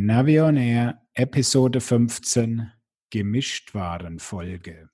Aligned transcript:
Navi 0.00 0.40
on 0.40 0.56
Air, 0.56 1.02
Episode 1.12 1.80
15, 1.80 2.70
Gemischtwarenfolge. 3.10 4.90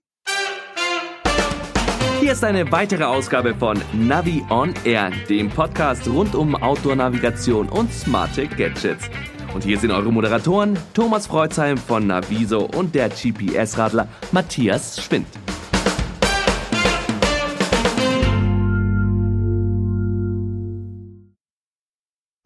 Hier 2.20 2.32
ist 2.32 2.42
eine 2.42 2.72
weitere 2.72 3.04
Ausgabe 3.04 3.54
von 3.54 3.78
Navi 3.92 4.42
on 4.48 4.72
Air, 4.86 5.12
dem 5.28 5.50
Podcast 5.50 6.08
rund 6.08 6.34
um 6.34 6.54
Outdoor-Navigation 6.54 7.68
und 7.68 7.92
smarte 7.92 8.46
Gadgets. 8.46 9.10
Und 9.52 9.64
hier 9.64 9.78
sind 9.78 9.90
eure 9.90 10.10
Moderatoren 10.10 10.78
Thomas 10.94 11.26
Freuzheim 11.26 11.76
von 11.76 12.06
Naviso 12.06 12.64
und 12.64 12.94
der 12.94 13.10
GPS-Radler 13.10 14.08
Matthias 14.32 15.02
Schwind. 15.02 15.26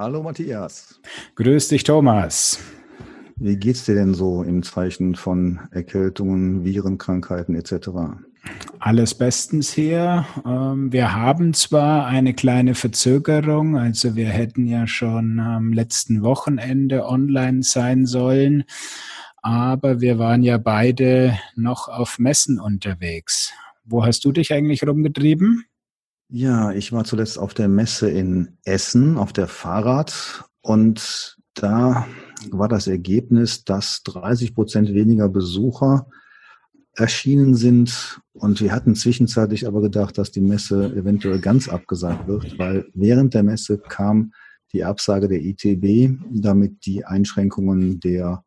Hallo 0.01 0.23
Matthias. 0.23 1.01
Grüß 1.35 1.67
dich, 1.67 1.83
Thomas. 1.83 2.61
Wie 3.35 3.57
geht's 3.57 3.85
dir 3.85 3.97
denn 3.97 4.15
so 4.15 4.45
im 4.45 4.63
Zeichen 4.63 5.17
von 5.17 5.59
Erkältungen, 5.73 6.65
Virenkrankheiten 6.65 7.57
etc.? 7.57 7.89
Alles 8.79 9.17
bestens 9.17 9.73
hier. 9.73 10.25
Ähm, 10.47 10.93
wir 10.93 11.17
haben 11.17 11.53
zwar 11.53 12.07
eine 12.07 12.33
kleine 12.33 12.77
Verzögerung, 12.77 13.77
also 13.77 14.15
wir 14.15 14.29
hätten 14.29 14.69
ja 14.69 14.87
schon 14.87 15.41
am 15.41 15.73
letzten 15.73 16.23
Wochenende 16.23 17.05
online 17.05 17.65
sein 17.65 18.07
sollen, 18.07 18.63
aber 19.43 20.01
wir 20.01 20.21
waren 20.21 20.45
ja 20.45 20.59
beide 20.59 21.37
noch 21.57 21.89
auf 21.89 22.21
Messen 22.21 22.61
unterwegs. 22.61 23.53
Wo 23.85 24.05
hast 24.07 24.25
du 24.25 24.31
dich 24.31 24.53
eigentlich 24.53 24.87
rumgetrieben? 24.87 25.65
Ja, 26.31 26.73
ich 26.73 26.93
war 26.93 27.05
zuletzt 27.05 27.39
auf 27.39 27.55
der 27.55 27.69
Messe 27.69 28.11
in 28.11 28.59
Essen, 28.65 29.17
auf 29.17 29.33
der 29.33 29.49
Fahrrad. 29.49 30.45
Und 30.61 31.39
da 31.55 32.07
war 32.51 32.69
das 32.69 32.87
Ergebnis, 32.87 33.65
dass 33.65 34.03
30 34.05 34.55
Prozent 34.55 34.93
weniger 34.93 35.31
Besucher 35.31 36.07
erschienen 36.95 37.55
sind. 37.55 38.21
Und 38.35 38.61
wir 38.61 38.73
hatten 38.73 38.95
zwischenzeitlich 38.95 39.67
aber 39.67 39.81
gedacht, 39.81 40.19
dass 40.19 40.31
die 40.31 40.43
Messe 40.43 40.95
eventuell 40.95 41.41
ganz 41.41 41.69
abgesagt 41.69 42.29
wird, 42.29 42.59
weil 42.59 42.87
während 42.93 43.33
der 43.33 43.43
Messe 43.43 43.79
kam 43.79 44.33
die 44.73 44.85
Absage 44.85 45.29
der 45.29 45.41
ITB, 45.41 46.19
damit 46.31 46.85
die 46.85 47.07
Einschränkungen 47.07 48.01
der 48.01 48.45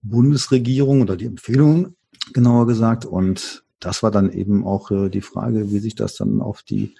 Bundesregierung 0.00 1.02
oder 1.02 1.16
die 1.18 1.26
Empfehlungen 1.26 1.96
genauer 2.32 2.66
gesagt 2.66 3.04
und 3.04 3.64
das 3.80 4.02
war 4.02 4.10
dann 4.10 4.30
eben 4.30 4.64
auch 4.64 4.90
äh, 4.90 5.08
die 5.08 5.22
Frage, 5.22 5.70
wie 5.72 5.78
sich 5.78 5.94
das 5.94 6.14
dann 6.14 6.40
auf 6.40 6.62
die 6.62 6.94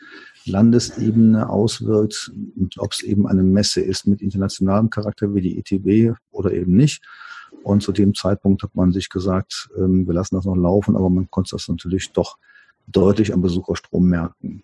Landesebene 0.46 1.48
auswirkt 1.48 2.32
und 2.56 2.78
ob 2.78 2.92
es 2.92 3.02
eben 3.02 3.26
eine 3.26 3.42
Messe 3.42 3.80
ist 3.80 4.06
mit 4.06 4.22
internationalem 4.22 4.90
Charakter 4.90 5.34
wie 5.34 5.42
die 5.42 5.58
ETB 5.58 6.16
oder 6.30 6.52
eben 6.52 6.74
nicht. 6.74 7.02
Und 7.62 7.82
zu 7.82 7.92
dem 7.92 8.14
Zeitpunkt 8.14 8.62
hat 8.62 8.74
man 8.74 8.92
sich 8.92 9.10
gesagt, 9.10 9.68
ähm, 9.76 10.06
wir 10.06 10.14
lassen 10.14 10.36
das 10.36 10.46
noch 10.46 10.56
laufen, 10.56 10.96
aber 10.96 11.10
man 11.10 11.30
konnte 11.30 11.50
das 11.52 11.68
natürlich 11.68 12.12
doch 12.12 12.38
deutlich 12.86 13.34
am 13.34 13.42
Besucherstrom 13.42 14.08
merken. 14.08 14.62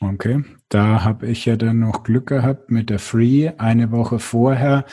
Okay, 0.00 0.44
da 0.68 1.04
habe 1.04 1.26
ich 1.26 1.46
ja 1.46 1.56
dann 1.56 1.78
noch 1.78 2.02
Glück 2.02 2.26
gehabt 2.26 2.70
mit 2.70 2.90
der 2.90 2.98
Free 2.98 3.52
eine 3.56 3.92
Woche 3.92 4.18
vorher 4.18 4.84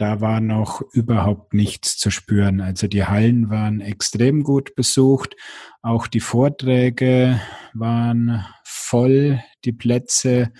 da 0.00 0.22
war 0.22 0.40
noch 0.40 0.80
überhaupt 0.92 1.52
nichts 1.52 1.98
zu 1.98 2.10
spüren. 2.10 2.62
Also 2.62 2.86
die 2.86 3.04
Hallen 3.04 3.50
waren 3.50 3.82
extrem 3.82 4.42
gut 4.44 4.74
besucht. 4.74 5.36
Auch 5.82 6.06
die 6.06 6.20
Vorträge 6.20 7.38
waren 7.74 8.46
voll, 8.64 9.40
die 9.66 9.72
Plätze. 9.72 10.52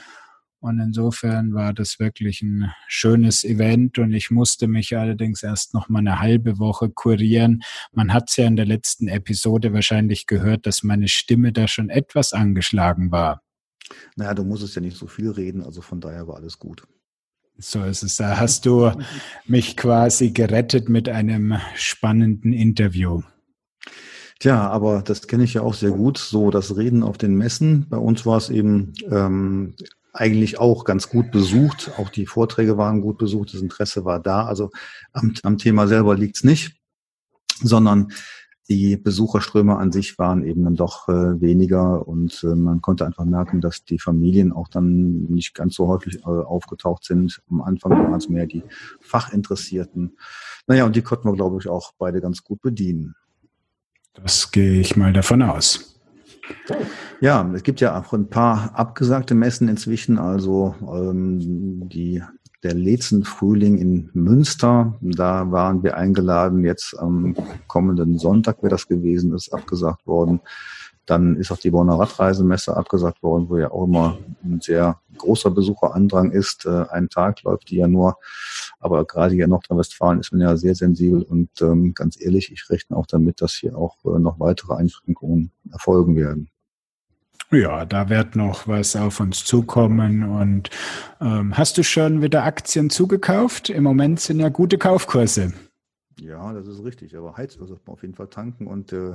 Und 0.58 0.78
insofern 0.78 1.55
war 1.55 1.72
das 1.72 1.98
wirklich 1.98 2.42
ein 2.42 2.70
schönes 2.86 3.42
Event 3.42 3.98
und 3.98 4.12
ich 4.12 4.30
musste 4.30 4.68
mich 4.68 4.94
allerdings 4.94 5.42
erst 5.42 5.72
noch 5.72 5.88
mal 5.88 6.00
eine 6.00 6.20
halbe 6.20 6.58
Woche 6.58 6.91
kurieren. 6.91 7.62
Man 7.92 8.12
hat 8.12 8.28
es 8.28 8.36
ja 8.36 8.46
in 8.46 8.56
der 8.56 8.66
letzten 8.66 9.08
Episode 9.08 9.72
wahrscheinlich 9.72 10.27
gehört, 10.27 10.66
dass 10.66 10.83
meine 10.83 11.08
Stimme 11.08 11.55
da 11.55 11.66
schon 11.66 11.88
etwas 11.88 12.34
angeschlagen 12.34 13.11
war. 13.11 13.40
Naja, 14.17 14.34
du 14.34 14.45
musstest 14.45 14.77
ja 14.77 14.83
nicht 14.83 14.98
so 14.98 15.07
viel 15.07 15.30
reden, 15.30 15.62
also 15.62 15.80
von 15.80 15.98
daher 15.98 16.28
war 16.28 16.36
alles 16.36 16.58
gut. 16.58 16.86
So 17.60 17.84
ist 17.84 18.02
es. 18.02 18.16
Da 18.16 18.38
hast 18.38 18.64
du 18.64 18.90
mich 19.46 19.76
quasi 19.76 20.30
gerettet 20.30 20.88
mit 20.88 21.08
einem 21.08 21.58
spannenden 21.74 22.54
Interview. 22.54 23.22
Tja, 24.38 24.68
aber 24.70 25.02
das 25.02 25.26
kenne 25.26 25.44
ich 25.44 25.54
ja 25.54 25.60
auch 25.60 25.74
sehr 25.74 25.90
gut. 25.90 26.16
So 26.16 26.50
das 26.50 26.76
Reden 26.78 27.02
auf 27.02 27.18
den 27.18 27.36
Messen. 27.36 27.86
Bei 27.90 27.98
uns 27.98 28.24
war 28.24 28.38
es 28.38 28.48
eben 28.48 28.94
ähm, 29.10 29.74
eigentlich 30.14 30.58
auch 30.58 30.84
ganz 30.84 31.10
gut 31.10 31.30
besucht. 31.30 31.92
Auch 31.98 32.08
die 32.08 32.24
Vorträge 32.24 32.78
waren 32.78 33.02
gut 33.02 33.18
besucht. 33.18 33.52
Das 33.52 33.60
Interesse 33.60 34.06
war 34.06 34.20
da. 34.20 34.46
Also 34.46 34.70
am, 35.12 35.34
am 35.42 35.58
Thema 35.58 35.86
selber 35.86 36.16
liegt's 36.16 36.42
nicht, 36.42 36.77
sondern 37.62 38.10
die 38.70 38.97
Besucherströme 38.97 39.77
an 39.77 39.91
sich 39.91 40.17
waren 40.17 40.45
eben 40.45 40.63
dann 40.63 40.77
doch 40.77 41.08
äh, 41.08 41.41
weniger 41.41 42.07
und 42.07 42.45
äh, 42.45 42.55
man 42.55 42.81
konnte 42.81 43.05
einfach 43.05 43.25
merken, 43.25 43.61
dass 43.61 43.85
die 43.85 43.98
Familien 43.98 44.53
auch 44.53 44.69
dann 44.69 45.25
nicht 45.25 45.55
ganz 45.55 45.75
so 45.75 45.89
häufig 45.89 46.20
äh, 46.20 46.29
aufgetaucht 46.29 47.05
sind. 47.05 47.42
Am 47.51 47.63
Anfang 47.63 47.91
waren 47.91 48.14
es 48.14 48.29
mehr 48.29 48.47
die 48.47 48.63
Fachinteressierten. 49.01 50.17
Naja, 50.69 50.86
und 50.86 50.95
die 50.95 51.03
konnten 51.03 51.29
wir, 51.29 51.35
glaube 51.35 51.58
ich, 51.61 51.69
auch 51.69 51.92
beide 51.98 52.20
ganz 52.20 52.45
gut 52.45 52.63
bedienen. 52.63 53.17
Das 54.14 54.53
gehe 54.53 54.81
ich 54.81 54.97
mal 54.97 55.13
davon 55.13 55.42
aus. 55.42 56.01
Ja, 57.20 57.51
es 57.52 57.64
gibt 57.64 57.81
ja 57.81 58.01
auch 58.01 58.13
ein 58.13 58.29
paar 58.29 58.77
abgesagte 58.77 59.35
Messen 59.35 59.69
inzwischen. 59.69 60.17
Also 60.17 60.77
ähm, 60.83 61.89
die 61.89 62.23
der 62.62 62.74
letzten 62.74 63.24
Frühling 63.24 63.78
in 63.78 64.10
Münster. 64.12 64.98
Da 65.00 65.50
waren 65.50 65.82
wir 65.82 65.96
eingeladen. 65.96 66.64
Jetzt 66.64 66.98
am 66.98 67.34
kommenden 67.66 68.18
Sonntag 68.18 68.62
wäre 68.62 68.70
das 68.70 68.86
gewesen, 68.86 69.34
ist 69.34 69.52
abgesagt 69.52 70.06
worden. 70.06 70.40
Dann 71.06 71.36
ist 71.36 71.50
auch 71.50 71.58
die 71.58 71.70
Bonner 71.70 71.98
Radreisemesse 71.98 72.76
abgesagt 72.76 73.22
worden, 73.22 73.48
wo 73.48 73.58
ja 73.58 73.70
auch 73.72 73.84
immer 73.84 74.18
ein 74.44 74.60
sehr 74.60 75.00
großer 75.16 75.50
Besucherandrang 75.50 76.30
ist. 76.30 76.66
Äh, 76.66 76.84
ein 76.90 77.08
Tag 77.08 77.42
läuft 77.42 77.70
die 77.70 77.76
ja 77.76 77.88
nur. 77.88 78.16
Aber 78.78 79.04
gerade 79.04 79.34
hier 79.34 79.44
in 79.44 79.50
Nordrhein-Westfalen 79.50 80.20
ist 80.20 80.32
man 80.32 80.42
ja 80.42 80.56
sehr 80.56 80.74
sensibel 80.74 81.22
und 81.22 81.50
ähm, 81.62 81.94
ganz 81.94 82.20
ehrlich, 82.20 82.52
ich 82.52 82.68
rechne 82.70 82.96
auch 82.96 83.06
damit, 83.06 83.40
dass 83.40 83.54
hier 83.54 83.77
auch 83.77 83.96
äh, 84.04 84.18
noch 84.18 84.38
weitere 84.38 84.74
Einschränkungen 84.74 85.50
erfolgen 85.72 86.14
werden. 86.16 86.50
Ja, 87.52 87.84
da 87.84 88.08
wird 88.08 88.36
noch 88.36 88.68
was 88.68 88.94
auf 88.94 89.18
uns 89.18 89.44
zukommen. 89.44 90.22
Und 90.22 90.70
ähm, 91.20 91.56
hast 91.58 91.78
du 91.78 91.83
schon 91.83 92.22
wieder 92.22 92.44
Aktien 92.44 92.90
zugekauft? 92.90 93.70
Im 93.70 93.83
Moment 93.83 94.20
sind 94.20 94.38
ja 94.38 94.48
gute 94.50 94.78
Kaufkurse. 94.78 95.52
Ja, 96.20 96.52
das 96.52 96.68
ist 96.68 96.84
richtig. 96.84 97.16
Aber 97.16 97.36
Heizöl 97.36 97.66
sollte 97.66 97.83
man 97.86 97.94
auf 97.94 98.02
jeden 98.02 98.14
Fall 98.14 98.28
tanken 98.28 98.68
und 98.68 98.92
äh, 98.92 99.14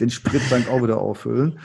den 0.00 0.10
Sprittank 0.10 0.68
auch 0.70 0.80
wieder 0.82 0.98
auffüllen. 0.98 1.58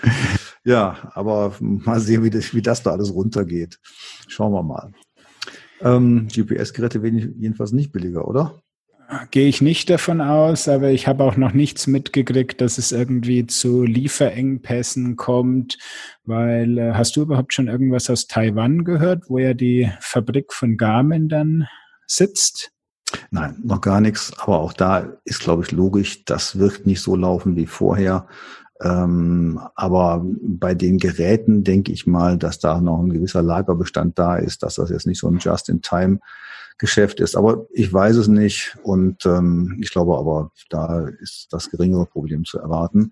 Ja, 0.63 1.11
aber 1.13 1.55
mal 1.59 1.99
sehen, 1.99 2.23
wie 2.23 2.29
das, 2.31 2.53
wie 2.55 2.63
das 2.63 2.81
da 2.81 2.91
alles 2.91 3.13
runtergeht. 3.13 3.79
Schauen 4.27 4.53
wir 4.53 4.63
mal. 4.63 4.91
Ähm, 5.81 6.27
GPS-Geräte 6.27 7.03
werden 7.03 7.35
jedenfalls 7.39 7.73
nicht 7.73 7.91
billiger, 7.91 8.27
oder? 8.27 8.61
Gehe 9.31 9.47
ich 9.47 9.61
nicht 9.61 9.89
davon 9.89 10.21
aus, 10.21 10.67
aber 10.67 10.89
ich 10.91 11.07
habe 11.07 11.23
auch 11.23 11.35
noch 11.35 11.53
nichts 11.53 11.87
mitgekriegt, 11.87 12.61
dass 12.61 12.77
es 12.77 12.91
irgendwie 12.91 13.45
zu 13.45 13.83
Lieferengpässen 13.83 15.15
kommt, 15.15 15.77
weil 16.23 16.77
äh, 16.77 16.93
hast 16.93 17.15
du 17.15 17.21
überhaupt 17.21 17.53
schon 17.53 17.67
irgendwas 17.67 18.09
aus 18.09 18.27
Taiwan 18.27 18.83
gehört, 18.83 19.23
wo 19.27 19.37
ja 19.37 19.53
die 19.53 19.91
Fabrik 19.99 20.53
von 20.53 20.77
Garmin 20.77 21.29
dann 21.29 21.67
sitzt? 22.07 22.71
Nein, 23.29 23.57
noch 23.63 23.81
gar 23.81 23.99
nichts, 23.99 24.31
aber 24.39 24.59
auch 24.59 24.73
da 24.73 25.17
ist, 25.25 25.41
glaube 25.41 25.63
ich, 25.63 25.71
logisch, 25.71 26.23
das 26.25 26.57
wird 26.57 26.85
nicht 26.85 27.01
so 27.01 27.15
laufen 27.15 27.55
wie 27.55 27.65
vorher. 27.65 28.27
Ähm, 28.81 29.59
aber 29.75 30.25
bei 30.41 30.73
den 30.73 30.97
Geräten 30.97 31.63
denke 31.63 31.91
ich 31.91 32.07
mal, 32.07 32.37
dass 32.37 32.59
da 32.59 32.79
noch 32.79 32.99
ein 32.99 33.11
gewisser 33.11 33.43
Lagerbestand 33.43 34.17
da 34.17 34.37
ist, 34.37 34.63
dass 34.63 34.75
das 34.75 34.89
jetzt 34.89 35.05
nicht 35.05 35.19
so 35.19 35.27
ein 35.27 35.37
Just-in-Time 35.37 36.19
Geschäft 36.77 37.19
ist. 37.19 37.35
Aber 37.35 37.67
ich 37.71 37.91
weiß 37.91 38.15
es 38.15 38.27
nicht 38.27 38.77
und 38.83 39.25
ähm, 39.25 39.77
ich 39.81 39.91
glaube 39.91 40.17
aber, 40.17 40.51
da 40.69 41.07
ist 41.07 41.47
das 41.51 41.69
geringere 41.69 42.05
Problem 42.05 42.45
zu 42.45 42.59
erwarten. 42.59 43.11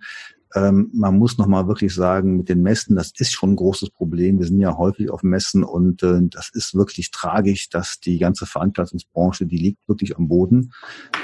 Ähm, 0.56 0.90
man 0.94 1.18
muss 1.18 1.38
nochmal 1.38 1.68
wirklich 1.68 1.94
sagen, 1.94 2.38
mit 2.38 2.50
den 2.50 2.64
Messen, 2.64 2.96
das 2.96 3.12
ist 3.20 3.32
schon 3.32 3.52
ein 3.52 3.56
großes 3.56 3.92
Problem. 3.92 4.40
Wir 4.40 4.48
sind 4.48 4.60
ja 4.60 4.76
häufig 4.78 5.12
auf 5.12 5.22
Messen 5.22 5.64
und 5.64 6.02
äh, 6.02 6.22
das 6.24 6.50
ist 6.54 6.74
wirklich 6.74 7.12
tragisch, 7.12 7.70
dass 7.70 8.00
die 8.00 8.18
ganze 8.18 8.48
Veranstaltungsbranche, 8.48 9.46
die 9.46 9.58
liegt 9.58 9.88
wirklich 9.88 10.18
am 10.18 10.28
Boden. 10.28 10.72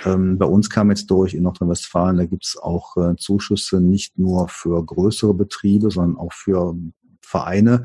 Ähm, 0.05 0.37
bei 0.37 0.45
uns 0.45 0.69
kam 0.69 0.91
jetzt 0.91 1.09
durch 1.09 1.33
in 1.33 1.43
Nordrhein-Westfalen, 1.43 2.17
da 2.17 2.25
gibt 2.25 2.45
es 2.45 2.57
auch 2.57 2.97
äh, 2.97 3.15
Zuschüsse 3.17 3.81
nicht 3.81 4.19
nur 4.19 4.47
für 4.47 4.85
größere 4.85 5.33
Betriebe, 5.33 5.89
sondern 5.89 6.17
auch 6.17 6.33
für 6.33 6.75
Vereine, 7.21 7.83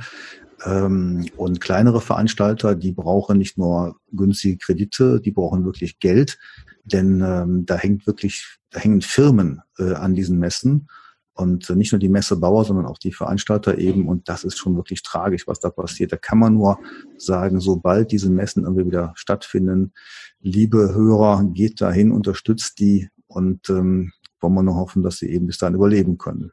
und 0.64 1.60
kleinere 1.60 2.00
Veranstalter, 2.00 2.74
die 2.74 2.92
brauchen 2.92 3.38
nicht 3.38 3.56
nur 3.56 3.96
günstige 4.12 4.58
Kredite, 4.58 5.20
die 5.20 5.30
brauchen 5.30 5.64
wirklich 5.64 5.98
Geld, 6.00 6.38
denn 6.84 7.22
ähm, 7.24 7.66
da 7.66 7.76
hängt 7.76 8.06
wirklich, 8.06 8.58
da 8.70 8.80
hängen 8.80 9.00
Firmen 9.00 9.62
äh, 9.78 9.94
an 9.94 10.14
diesen 10.14 10.38
Messen. 10.38 10.88
Und 11.32 11.70
nicht 11.70 11.92
nur 11.92 11.98
die 11.98 12.10
Messebauer, 12.10 12.66
sondern 12.66 12.84
auch 12.84 12.98
die 12.98 13.12
Veranstalter 13.12 13.78
eben. 13.78 14.08
Und 14.08 14.28
das 14.28 14.44
ist 14.44 14.58
schon 14.58 14.76
wirklich 14.76 15.02
tragisch, 15.02 15.46
was 15.46 15.58
da 15.58 15.70
passiert. 15.70 16.12
Da 16.12 16.18
kann 16.18 16.38
man 16.38 16.52
nur 16.52 16.78
sagen, 17.16 17.60
sobald 17.60 18.12
diese 18.12 18.28
Messen 18.28 18.64
irgendwie 18.64 18.84
wieder 18.84 19.12
stattfinden, 19.14 19.94
liebe 20.40 20.92
Hörer, 20.92 21.44
geht 21.44 21.80
dahin, 21.80 22.12
unterstützt 22.12 22.78
die 22.78 23.08
und 23.26 23.70
ähm, 23.70 24.12
wollen 24.40 24.54
wir 24.54 24.62
nur 24.62 24.76
hoffen, 24.76 25.02
dass 25.02 25.18
sie 25.18 25.30
eben 25.30 25.46
bis 25.46 25.56
dahin 25.56 25.76
überleben 25.76 26.18
können. 26.18 26.50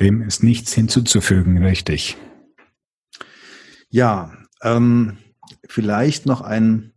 Dem 0.00 0.22
ist 0.22 0.42
nichts 0.42 0.72
hinzuzufügen, 0.72 1.62
richtig. 1.62 2.16
Ja, 3.94 4.32
ähm, 4.60 5.18
vielleicht 5.68 6.26
noch 6.26 6.40
ein 6.40 6.94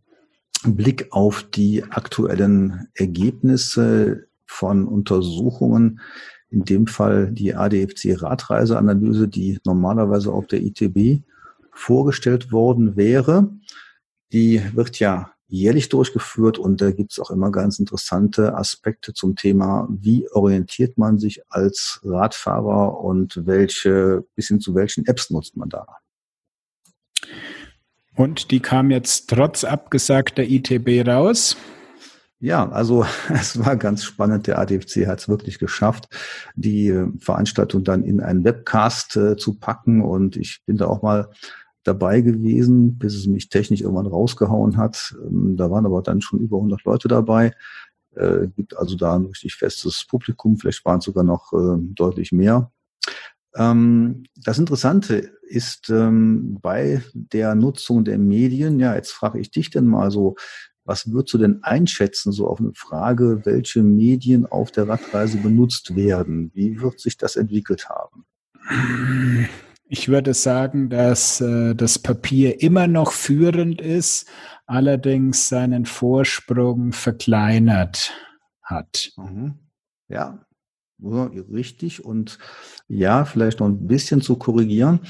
Blick 0.64 1.12
auf 1.12 1.44
die 1.44 1.84
aktuellen 1.84 2.88
Ergebnisse 2.92 4.26
von 4.46 4.84
Untersuchungen 4.88 6.00
in 6.50 6.64
dem 6.64 6.88
Fall 6.88 7.30
die 7.30 7.54
ADFC-Radreiseanalyse, 7.54 9.28
die 9.28 9.60
normalerweise 9.64 10.32
auf 10.32 10.48
der 10.48 10.60
ITB 10.60 11.22
vorgestellt 11.70 12.50
worden 12.50 12.96
wäre. 12.96 13.48
Die 14.32 14.60
wird 14.74 14.98
ja 14.98 15.30
jährlich 15.46 15.90
durchgeführt 15.90 16.58
und 16.58 16.80
da 16.80 16.90
gibt 16.90 17.12
es 17.12 17.20
auch 17.20 17.30
immer 17.30 17.52
ganz 17.52 17.78
interessante 17.78 18.56
Aspekte 18.56 19.14
zum 19.14 19.36
Thema, 19.36 19.86
wie 19.88 20.28
orientiert 20.32 20.98
man 20.98 21.20
sich 21.20 21.42
als 21.48 22.00
Radfahrer 22.02 22.98
und 22.98 23.46
welche, 23.46 24.26
bis 24.34 24.48
hin 24.48 24.58
zu 24.58 24.74
welchen 24.74 25.06
Apps 25.06 25.30
nutzt 25.30 25.56
man 25.56 25.68
da. 25.68 25.86
Und 28.18 28.50
die 28.50 28.58
kam 28.58 28.90
jetzt 28.90 29.30
trotz 29.30 29.62
abgesagter 29.62 30.42
ITB 30.42 31.06
raus. 31.06 31.56
Ja, 32.40 32.68
also 32.68 33.06
es 33.28 33.64
war 33.64 33.76
ganz 33.76 34.02
spannend. 34.02 34.48
Der 34.48 34.58
ADFC 34.58 35.06
hat 35.06 35.20
es 35.20 35.28
wirklich 35.28 35.60
geschafft, 35.60 36.08
die 36.56 36.88
äh, 36.88 37.06
Veranstaltung 37.20 37.84
dann 37.84 38.02
in 38.02 38.20
einen 38.20 38.42
Webcast 38.42 39.16
äh, 39.16 39.36
zu 39.36 39.54
packen. 39.54 40.02
Und 40.02 40.36
ich 40.36 40.62
bin 40.66 40.76
da 40.76 40.86
auch 40.86 41.00
mal 41.00 41.30
dabei 41.84 42.20
gewesen, 42.20 42.98
bis 42.98 43.14
es 43.14 43.28
mich 43.28 43.50
technisch 43.50 43.82
irgendwann 43.82 44.08
rausgehauen 44.08 44.76
hat. 44.76 45.14
Ähm, 45.24 45.56
da 45.56 45.70
waren 45.70 45.86
aber 45.86 46.02
dann 46.02 46.20
schon 46.20 46.40
über 46.40 46.56
100 46.56 46.82
Leute 46.82 47.06
dabei. 47.06 47.52
Äh, 48.16 48.48
gibt 48.56 48.76
also 48.76 48.96
da 48.96 49.14
ein 49.14 49.26
richtig 49.26 49.54
festes 49.54 50.04
Publikum. 50.04 50.56
Vielleicht 50.56 50.84
waren 50.84 50.98
es 50.98 51.04
sogar 51.04 51.22
noch 51.22 51.52
äh, 51.52 51.78
deutlich 51.78 52.32
mehr. 52.32 52.72
Ähm, 53.54 54.24
das 54.36 54.58
Interessante 54.58 55.30
ist 55.42 55.90
ähm, 55.90 56.58
bei 56.60 57.02
der 57.14 57.54
Nutzung 57.54 58.04
der 58.04 58.18
Medien, 58.18 58.78
ja, 58.78 58.94
jetzt 58.94 59.12
frage 59.12 59.38
ich 59.40 59.50
dich 59.50 59.70
denn 59.70 59.86
mal 59.86 60.10
so, 60.10 60.36
was 60.84 61.10
würdest 61.12 61.34
du 61.34 61.38
denn 61.38 61.62
einschätzen, 61.62 62.32
so 62.32 62.48
auf 62.48 62.60
eine 62.60 62.72
Frage, 62.74 63.42
welche 63.44 63.82
Medien 63.82 64.46
auf 64.46 64.70
der 64.70 64.88
Radreise 64.88 65.36
benutzt 65.36 65.94
werden? 65.94 66.50
Wie 66.54 66.80
wird 66.80 66.98
sich 66.98 67.18
das 67.18 67.36
entwickelt 67.36 67.88
haben? 67.90 68.24
Ich 69.86 70.08
würde 70.08 70.32
sagen, 70.32 70.88
dass 70.88 71.40
äh, 71.40 71.74
das 71.74 71.98
Papier 71.98 72.62
immer 72.62 72.86
noch 72.86 73.12
führend 73.12 73.80
ist, 73.80 74.30
allerdings 74.66 75.48
seinen 75.48 75.86
Vorsprung 75.86 76.92
verkleinert 76.92 78.12
hat. 78.62 79.12
Mhm. 79.16 79.58
Ja, 80.08 80.46
richtig 81.02 82.04
und 82.04 82.38
ja, 82.88 83.24
vielleicht 83.24 83.60
noch 83.60 83.68
ein 83.68 83.86
bisschen 83.86 84.20
zu 84.20 84.36
korrigieren. 84.36 85.00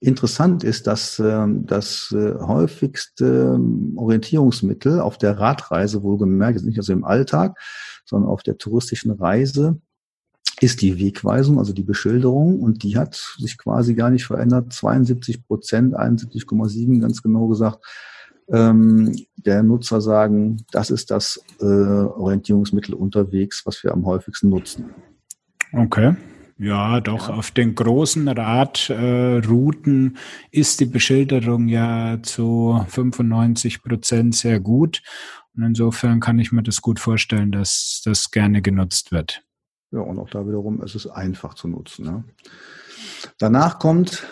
Interessant 0.00 0.64
ist, 0.64 0.86
dass 0.86 1.18
ähm, 1.18 1.66
das 1.66 2.12
äh, 2.12 2.34
häufigste 2.38 3.54
ähm, 3.54 3.94
Orientierungsmittel 3.96 5.00
auf 5.00 5.16
der 5.18 5.38
Radreise, 5.38 6.02
wohlgemerkt, 6.02 6.56
ist 6.56 6.66
nicht 6.66 6.78
also 6.78 6.92
im 6.92 7.04
Alltag, 7.04 7.58
sondern 8.04 8.30
auf 8.30 8.42
der 8.42 8.58
touristischen 8.58 9.12
Reise, 9.12 9.80
ist 10.60 10.82
die 10.82 10.98
Wegweisung, 10.98 11.58
also 11.58 11.72
die 11.72 11.84
Beschilderung, 11.84 12.60
und 12.60 12.82
die 12.82 12.96
hat 12.96 13.14
sich 13.38 13.58
quasi 13.58 13.94
gar 13.94 14.10
nicht 14.10 14.26
verändert. 14.26 14.72
72 14.72 15.46
Prozent, 15.46 15.96
71,7 15.96 17.00
ganz 17.00 17.22
genau 17.22 17.46
gesagt, 17.46 17.84
ähm, 18.50 19.14
der 19.36 19.62
Nutzer 19.62 20.00
sagen, 20.00 20.64
das 20.72 20.90
ist 20.90 21.10
das 21.10 21.40
äh, 21.60 21.64
Orientierungsmittel 21.64 22.94
unterwegs, 22.94 23.62
was 23.64 23.82
wir 23.84 23.92
am 23.92 24.06
häufigsten 24.06 24.48
nutzen. 24.48 24.86
Okay. 25.72 26.16
Ja, 26.58 27.00
doch, 27.00 27.28
ja. 27.28 27.34
auf 27.34 27.52
den 27.52 27.76
großen 27.76 28.26
Radrouten 28.26 30.16
äh, 30.16 30.58
ist 30.58 30.80
die 30.80 30.86
Beschilderung 30.86 31.68
ja 31.68 32.18
zu 32.22 32.84
95 32.88 33.82
Prozent 33.82 34.34
sehr 34.34 34.58
gut. 34.58 35.02
Und 35.56 35.62
insofern 35.62 36.18
kann 36.18 36.38
ich 36.38 36.50
mir 36.50 36.62
das 36.64 36.82
gut 36.82 36.98
vorstellen, 36.98 37.52
dass 37.52 38.02
das 38.04 38.30
gerne 38.32 38.60
genutzt 38.60 39.12
wird. 39.12 39.42
Ja, 39.92 40.00
und 40.00 40.18
auch 40.18 40.30
da 40.30 40.46
wiederum 40.46 40.82
ist 40.82 40.96
es 40.96 41.06
einfach 41.06 41.54
zu 41.54 41.68
nutzen. 41.68 42.04
Ne? 42.04 42.24
Danach 43.38 43.78
kommt 43.78 44.26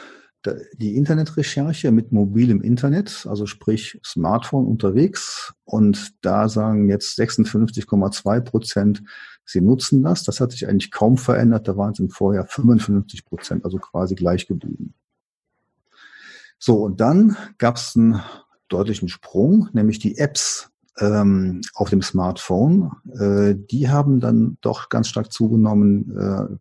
die 0.77 0.97
Internetrecherche 0.97 1.91
mit 1.91 2.13
mobilem 2.13 2.61
Internet, 2.61 3.27
also 3.29 3.47
sprich 3.47 4.01
Smartphone 4.05 4.67
unterwegs. 4.67 5.55
Und 5.65 6.15
da 6.25 6.49
sagen 6.49 6.89
jetzt 6.89 7.19
56,2 7.19 8.41
Prozent, 8.41 9.03
sie 9.45 9.61
nutzen 9.61 10.03
das. 10.03 10.25
Das 10.25 10.41
hat 10.41 10.53
sich 10.53 10.69
eigentlich 10.69 10.91
kaum 10.91 11.19
verändert. 11.19 11.69
Da 11.69 11.77
waren 11.77 11.93
es 11.93 11.99
im 11.99 12.11
Vorjahr 12.11 12.47
55 12.47 13.25
Prozent, 13.25 13.65
also 13.65 13.79
quasi 13.79 14.15
gleich 14.15 14.47
geblieben. 14.47 14.95
So, 16.59 16.85
und 16.85 17.01
dann 17.01 17.37
gab 17.59 17.77
es 17.77 17.97
einen 17.97 18.23
deutlichen 18.69 19.09
Sprung, 19.09 19.69
nämlich 19.73 19.99
die 19.99 20.19
Apps 20.19 20.71
ähm, 20.99 21.61
auf 21.75 21.91
dem 21.91 22.03
Smartphone. 22.03 22.93
Äh, 23.19 23.55
die 23.57 23.89
haben 23.89 24.21
dann 24.21 24.57
doch 24.61 24.89
ganz 24.89 25.09
stark 25.09 25.33
zugenommen 25.33 26.17
äh, 26.17 26.57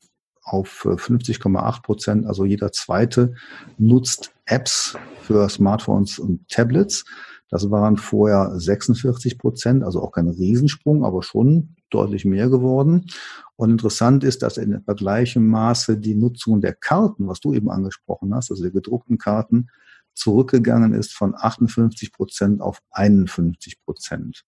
auf 0.46 0.86
50,8 0.86 1.82
Prozent. 1.82 2.26
Also 2.28 2.46
jeder 2.46 2.72
zweite 2.72 3.34
nutzt 3.78 4.32
Apps 4.46 4.96
für 5.22 5.50
Smartphones 5.50 6.20
und 6.20 6.48
Tablets. 6.48 7.04
Das 7.50 7.70
waren 7.72 7.98
vorher 7.98 8.60
46 8.60 9.38
Prozent, 9.38 9.84
also 9.84 10.02
auch 10.02 10.12
kein 10.12 10.30
Riesensprung, 10.30 11.04
aber 11.04 11.24
schon 11.24 11.76
deutlich 11.90 12.26
mehr 12.26 12.50
geworden. 12.50 13.08
Und 13.56 13.72
interessant 13.72 14.24
ist, 14.24 14.44
dass 14.44 14.58
in 14.58 14.74
etwa 14.74 14.94
gleichem 14.94 15.48
Maße 15.48 15.98
die 15.98 16.16
Nutzung 16.16 16.62
der 16.62 16.74
Karten, 16.74 17.28
was 17.28 17.40
du 17.40 17.54
eben 17.54 17.70
angesprochen 17.70 18.34
hast, 18.34 18.52
also 18.52 18.64
der 18.64 18.72
gedruckten 18.72 19.18
Karten, 19.18 19.70
zurückgegangen 20.14 20.94
ist 20.94 21.14
von 21.14 21.36
58 21.36 22.12
Prozent 22.12 22.62
auf 22.62 22.80
51 22.92 23.82
Prozent. 23.84 24.44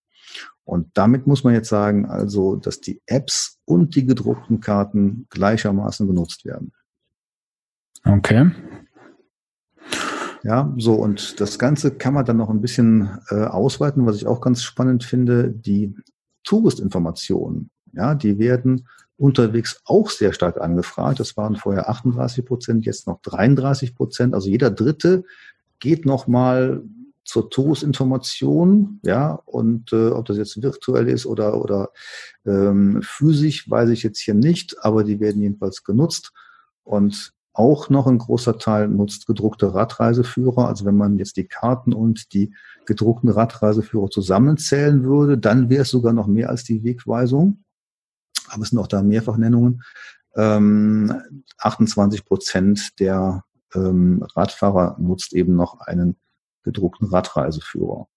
Und 0.64 0.90
damit 0.96 1.28
muss 1.28 1.44
man 1.44 1.54
jetzt 1.54 1.70
sagen, 1.70 2.06
also, 2.06 2.56
dass 2.56 2.82
die 2.82 3.02
Apps 3.06 3.60
und 3.66 3.96
die 3.96 4.06
gedruckten 4.06 4.60
Karten 4.60 5.28
gleichermaßen 5.30 6.08
genutzt 6.08 6.46
werden. 6.46 6.74
Okay. 8.04 8.52
Ja, 10.44 10.74
so 10.78 10.94
und 10.94 11.40
das 11.40 11.58
Ganze 11.58 11.92
kann 11.92 12.14
man 12.14 12.26
dann 12.26 12.38
noch 12.38 12.50
ein 12.50 12.62
bisschen 12.62 13.20
äh, 13.30 13.46
ausweiten, 13.46 14.06
was 14.06 14.18
ich 14.18 14.28
auch 14.28 14.40
ganz 14.42 14.64
spannend 14.64 15.04
finde. 15.04 15.50
Die 15.50 15.96
Touristinformationen, 16.44 17.70
ja, 17.94 18.16
die 18.16 18.38
werden 18.38 18.88
unterwegs 19.18 19.82
auch 19.86 20.10
sehr 20.10 20.32
stark 20.34 20.62
angefragt. 20.62 21.20
Das 21.20 21.36
waren 21.38 21.56
vorher 21.56 21.90
38 21.90 22.46
Prozent, 22.46 22.86
jetzt 22.86 23.08
noch 23.08 23.20
33 23.24 23.96
Prozent. 23.96 24.34
Also 24.34 24.50
jeder 24.50 24.70
Dritte 24.70 25.24
geht 25.80 26.06
nochmal 26.06 26.84
zur 27.28 27.50
Touristinformation, 27.50 29.00
ja, 29.04 29.34
und 29.46 29.92
äh, 29.92 30.08
ob 30.08 30.26
das 30.26 30.38
jetzt 30.38 30.62
virtuell 30.62 31.10
ist 31.10 31.26
oder, 31.26 31.62
oder 31.62 31.92
ähm, 32.46 33.02
physisch, 33.04 33.70
weiß 33.70 33.90
ich 33.90 34.02
jetzt 34.02 34.20
hier 34.20 34.34
nicht, 34.34 34.84
aber 34.84 35.04
die 35.04 35.20
werden 35.20 35.42
jedenfalls 35.42 35.84
genutzt. 35.84 36.32
Und 36.84 37.34
auch 37.52 37.90
noch 37.90 38.08
ein 38.08 38.20
großer 38.20 38.60
Teil 38.60 38.88
nutzt 38.88 39.28
gedruckte 39.28 39.74
Radreiseführer. 39.74 40.70
Also 40.70 40.86
wenn 40.86 40.96
man 40.96 41.18
jetzt 41.18 41.36
die 41.36 41.48
Karten 41.48 41.92
und 41.92 42.34
die 42.34 42.54
gedruckten 42.86 43.30
Radreiseführer 43.30 44.10
zusammenzählen 44.10 45.04
würde, 45.04 45.38
dann 45.38 45.70
wäre 45.70 45.82
es 45.82 45.90
sogar 45.90 46.14
noch 46.14 46.28
mehr 46.28 46.50
als 46.50 46.64
die 46.64 46.84
Wegweisung. 46.84 47.64
Aber 48.48 48.64
es 48.64 48.70
sind 48.70 48.80
auch 48.80 48.88
da 48.88 49.04
Mehrfachnennungen. 49.04 49.82
Ähm, 50.36 51.14
28 51.58 52.24
Prozent 52.24 53.00
der 53.00 53.44
ähm, 53.76 54.24
Radfahrer 54.36 54.96
nutzt 55.00 55.34
eben 55.34 55.56
noch 55.56 55.82
einen 55.82 56.16
gedruckten 56.68 57.08
Radreiseführer. 57.08 58.08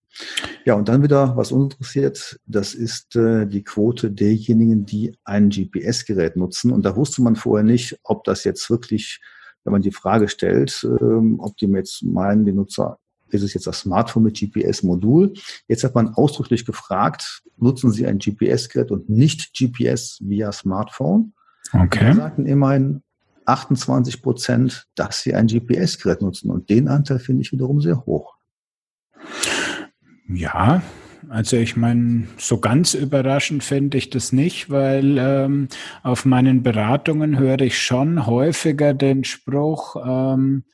Ja, 0.64 0.74
und 0.74 0.88
dann 0.88 1.02
wieder, 1.02 1.36
was 1.36 1.52
uns 1.52 1.74
interessiert, 1.74 2.40
das 2.46 2.74
ist 2.74 3.14
äh, 3.16 3.46
die 3.46 3.62
Quote 3.62 4.10
derjenigen, 4.10 4.84
die 4.84 5.16
ein 5.24 5.50
GPS-Gerät 5.50 6.36
nutzen. 6.36 6.72
Und 6.72 6.84
da 6.84 6.96
wusste 6.96 7.22
man 7.22 7.36
vorher 7.36 7.64
nicht, 7.64 7.98
ob 8.02 8.24
das 8.24 8.44
jetzt 8.44 8.68
wirklich, 8.68 9.20
wenn 9.64 9.72
man 9.72 9.82
die 9.82 9.92
Frage 9.92 10.28
stellt, 10.28 10.84
ähm, 11.00 11.38
ob 11.38 11.56
die 11.56 11.66
jetzt 11.66 12.02
meinen, 12.02 12.44
die 12.44 12.52
Nutzer, 12.52 12.98
ist 13.30 13.42
es 13.42 13.54
jetzt 13.54 13.68
das 13.68 13.80
Smartphone 13.80 14.24
mit 14.24 14.38
GPS-Modul? 14.38 15.34
Jetzt 15.68 15.84
hat 15.84 15.94
man 15.94 16.08
ausdrücklich 16.14 16.66
gefragt, 16.66 17.42
nutzen 17.56 17.92
Sie 17.92 18.04
ein 18.04 18.18
GPS-Gerät 18.18 18.90
und 18.90 19.08
nicht 19.08 19.54
GPS 19.56 20.18
via 20.20 20.50
Smartphone? 20.50 21.32
Okay. 21.72 22.06
Wir 22.06 22.14
sagten 22.16 22.46
immerhin 22.46 23.02
28 23.46 24.22
Prozent, 24.22 24.86
dass 24.94 25.22
sie 25.22 25.34
ein 25.34 25.46
GPS-Gerät 25.46 26.22
nutzen. 26.22 26.50
Und 26.50 26.68
den 26.70 26.88
Anteil 26.88 27.18
finde 27.18 27.42
ich 27.42 27.52
wiederum 27.52 27.80
sehr 27.80 28.04
hoch. 28.06 28.39
Ja, 30.28 30.82
also 31.28 31.56
ich 31.56 31.76
meine, 31.76 32.26
so 32.38 32.58
ganz 32.58 32.94
überraschend 32.94 33.62
finde 33.62 33.98
ich 33.98 34.10
das 34.10 34.32
nicht, 34.32 34.70
weil 34.70 35.16
ähm, 35.18 35.68
auf 36.02 36.24
meinen 36.24 36.62
Beratungen 36.62 37.38
höre 37.38 37.60
ich 37.60 37.80
schon 37.80 38.26
häufiger 38.26 38.94
den 38.94 39.24
Spruch, 39.24 39.96
ähm, 40.04 40.64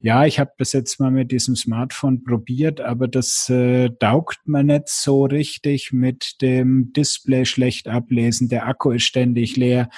ja, 0.00 0.24
ich 0.26 0.38
habe 0.38 0.52
das 0.58 0.72
jetzt 0.72 1.00
mal 1.00 1.10
mit 1.10 1.32
diesem 1.32 1.56
Smartphone 1.56 2.22
probiert, 2.22 2.80
aber 2.80 3.08
das 3.08 3.48
äh, 3.48 3.90
taugt 3.98 4.38
mir 4.46 4.62
nicht 4.62 4.88
so 4.88 5.24
richtig 5.24 5.92
mit 5.92 6.40
dem 6.40 6.92
Display 6.92 7.44
schlecht 7.44 7.88
ablesen. 7.88 8.48
Der 8.48 8.68
Akku 8.68 8.92
ist 8.92 9.02
ständig 9.02 9.56
leer. 9.56 9.88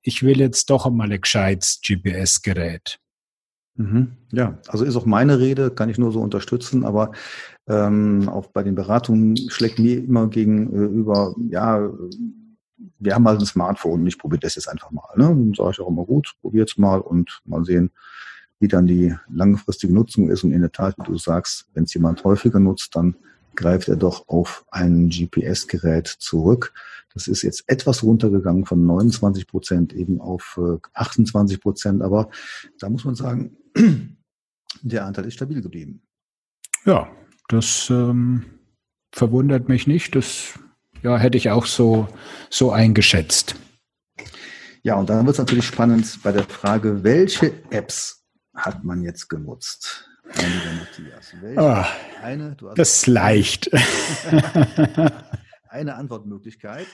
Ich 0.00 0.22
will 0.22 0.40
jetzt 0.40 0.70
doch 0.70 0.86
einmal 0.86 1.12
ein 1.12 1.20
gescheites 1.20 1.82
GPS-Gerät. 1.86 2.98
Mhm. 3.76 4.12
Ja, 4.30 4.58
also 4.68 4.84
ist 4.84 4.96
auch 4.96 5.06
meine 5.06 5.38
Rede, 5.38 5.70
kann 5.70 5.88
ich 5.88 5.98
nur 5.98 6.12
so 6.12 6.20
unterstützen, 6.20 6.84
aber 6.84 7.12
ähm, 7.66 8.28
auch 8.28 8.48
bei 8.48 8.62
den 8.62 8.74
Beratungen 8.74 9.36
schlägt 9.48 9.78
mir 9.78 9.98
immer 10.04 10.28
gegenüber, 10.28 11.34
ja, 11.48 11.90
wir 12.98 13.14
haben 13.14 13.26
halt 13.26 13.40
ein 13.40 13.46
Smartphone 13.46 14.06
ich 14.06 14.18
probiere 14.18 14.40
das 14.40 14.54
jetzt 14.56 14.68
einfach 14.68 14.90
mal. 14.90 15.08
Ne? 15.16 15.24
Dann 15.24 15.54
sage 15.54 15.70
ich 15.72 15.80
auch 15.80 15.88
immer 15.88 16.04
gut, 16.04 16.34
probiert's 16.40 16.78
mal 16.78 17.00
und 17.00 17.40
mal 17.44 17.64
sehen, 17.64 17.90
wie 18.60 18.68
dann 18.68 18.86
die 18.86 19.14
langfristige 19.28 19.92
Nutzung 19.92 20.30
ist. 20.30 20.44
Und 20.44 20.52
in 20.52 20.60
der 20.60 20.72
Tat, 20.72 20.96
wie 20.98 21.04
du 21.04 21.18
sagst, 21.18 21.66
wenn 21.74 21.84
es 21.84 21.94
jemand 21.94 22.22
häufiger 22.24 22.60
nutzt, 22.60 22.94
dann 22.94 23.16
greift 23.54 23.88
er 23.88 23.96
doch 23.96 24.28
auf 24.28 24.64
ein 24.70 25.08
GPS-Gerät 25.08 26.06
zurück. 26.06 26.72
Das 27.12 27.28
ist 27.28 27.42
jetzt 27.42 27.64
etwas 27.66 28.02
runtergegangen 28.02 28.64
von 28.64 28.86
29 28.86 29.46
Prozent 29.46 29.92
eben 29.92 30.20
auf 30.20 30.58
28 30.94 31.56
äh, 31.56 31.60
Prozent. 31.60 32.02
Aber 32.02 32.30
da 32.78 32.88
muss 32.88 33.04
man 33.04 33.14
sagen, 33.14 33.56
der 34.82 35.04
Anteil 35.04 35.26
ist 35.26 35.34
stabil 35.34 35.60
geblieben. 35.60 36.02
Ja, 36.84 37.10
das 37.48 37.88
ähm, 37.90 38.44
verwundert 39.12 39.68
mich 39.68 39.86
nicht. 39.86 40.14
Das 40.14 40.58
ja, 41.02 41.18
hätte 41.18 41.36
ich 41.36 41.50
auch 41.50 41.66
so, 41.66 42.08
so 42.50 42.72
eingeschätzt. 42.72 43.56
Ja, 44.82 44.96
und 44.96 45.10
dann 45.10 45.26
wird 45.26 45.34
es 45.34 45.38
natürlich 45.38 45.66
spannend 45.66 46.20
bei 46.22 46.32
der 46.32 46.44
Frage, 46.44 47.04
welche 47.04 47.52
Apps 47.70 48.24
hat 48.54 48.82
man 48.84 49.02
jetzt 49.02 49.28
genutzt? 49.28 50.08
Matthias. 50.24 51.34
Welche? 51.40 51.60
Oh, 51.60 51.84
eine, 52.22 52.56
das 52.74 52.96
ist 52.96 53.06
leicht. 53.06 53.70
eine 55.72 55.96
Antwortmöglichkeit? 55.96 56.86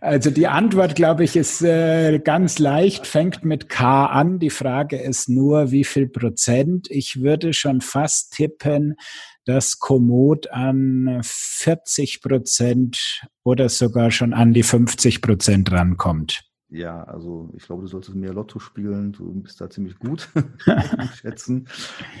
Also 0.00 0.30
die 0.30 0.46
Antwort, 0.46 0.94
glaube 0.94 1.24
ich, 1.24 1.34
ist 1.36 1.62
äh, 1.62 2.18
ganz 2.18 2.58
leicht, 2.58 3.06
fängt 3.06 3.44
mit 3.44 3.68
K 3.68 4.06
an. 4.06 4.38
Die 4.38 4.50
Frage 4.50 4.98
ist 4.98 5.28
nur, 5.28 5.70
wie 5.70 5.84
viel 5.84 6.08
Prozent. 6.08 6.88
Ich 6.90 7.22
würde 7.22 7.52
schon 7.52 7.80
fast 7.80 8.34
tippen, 8.34 8.96
dass 9.44 9.78
Komoot 9.78 10.50
an 10.50 11.20
40 11.22 12.20
Prozent 12.20 13.22
oder 13.44 13.68
sogar 13.68 14.10
schon 14.10 14.34
an 14.34 14.52
die 14.52 14.62
50 14.62 15.22
Prozent 15.22 15.72
rankommt. 15.72 16.44
Ja, 16.70 17.02
also 17.04 17.50
ich 17.56 17.62
glaube, 17.62 17.82
du 17.82 17.88
solltest 17.88 18.14
mehr 18.14 18.34
Lotto 18.34 18.58
spielen. 18.58 19.12
Du 19.12 19.40
bist 19.40 19.58
da 19.60 19.70
ziemlich 19.70 19.98
gut 19.98 20.28
schätzen. 21.14 21.66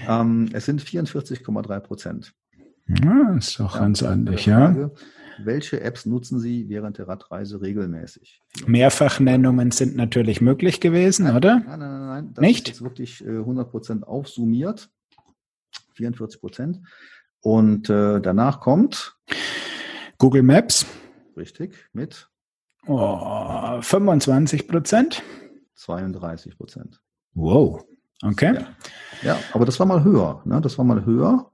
Ähm, 0.08 0.48
es 0.52 0.64
sind 0.64 0.82
44,3 0.82 1.80
Prozent. 1.80 2.32
Ja, 2.88 3.34
ist 3.36 3.60
doch 3.60 3.74
ja, 3.74 3.80
ganz 3.80 4.02
anders, 4.02 4.46
ja. 4.46 4.90
Welche 5.44 5.80
Apps 5.80 6.06
nutzen 6.06 6.40
Sie 6.40 6.68
während 6.68 6.98
der 6.98 7.08
Radreise 7.08 7.60
regelmäßig? 7.60 8.42
Mehrfachnennungen 8.66 9.70
sind 9.70 9.96
natürlich 9.96 10.40
möglich 10.40 10.80
gewesen, 10.80 11.24
nein, 11.24 11.36
oder? 11.36 11.54
Nein, 11.60 11.78
nein, 11.78 11.90
nein, 11.90 12.06
nein. 12.06 12.30
Das 12.34 12.42
Nicht? 12.42 12.68
ist 12.68 12.82
wirklich 12.82 13.20
100% 13.20 14.00
äh, 14.00 14.04
aufsummiert. 14.04 14.90
44 15.94 16.40
Prozent. 16.40 16.80
Und 17.40 17.88
äh, 17.88 18.20
danach 18.20 18.60
kommt 18.60 19.16
Google 20.18 20.42
Maps. 20.42 20.86
Richtig, 21.36 21.88
mit 21.92 22.28
oh, 22.86 23.80
25 23.80 24.66
Prozent. 24.66 25.22
32 25.74 26.56
Prozent. 26.56 27.00
Wow. 27.34 27.84
Okay. 28.22 28.54
Ja. 28.54 28.68
ja, 29.22 29.38
aber 29.52 29.64
das 29.64 29.78
war 29.78 29.86
mal 29.86 30.02
höher. 30.02 30.42
Ne? 30.44 30.60
Das 30.60 30.76
war 30.78 30.84
mal 30.84 31.04
höher 31.04 31.50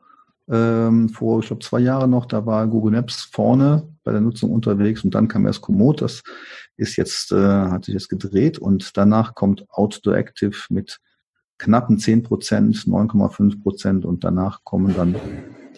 ähm, 0.51 1.09
vor, 1.09 1.41
ich 1.41 1.47
glaube, 1.47 1.65
zwei 1.65 1.81
Jahren 1.81 2.11
noch, 2.11 2.27
da 2.27 2.45
war 2.47 2.67
Google 2.67 2.93
Maps 2.93 3.23
vorne 3.23 3.89
bei 4.03 4.13
der 4.13 4.21
Nutzung 4.21 4.51
unterwegs 4.53 5.05
und 5.05 5.15
dann 5.15 5.29
kam 5.29 5.47
erst 5.47 5.63
Komoot, 5.63 6.03
das 6.03 6.23
ist 6.77 6.97
jetzt, 6.97 7.33
äh, 7.33 7.37
hat 7.37 7.87
sich 7.87 7.95
jetzt 7.95 8.09
gedreht 8.09 8.59
und 8.59 8.97
danach 8.97 9.35
kommt 9.35 9.65
Outdoor 9.71 10.17
Active 10.17 10.57
mit 10.69 11.01
knappen 11.59 11.99
10 11.99 12.23
Prozent, 12.23 12.77
9,5 12.77 13.63
Prozent 13.63 14.05
und 14.05 14.25
danach 14.25 14.65
kommen 14.65 14.95
dann 14.95 15.15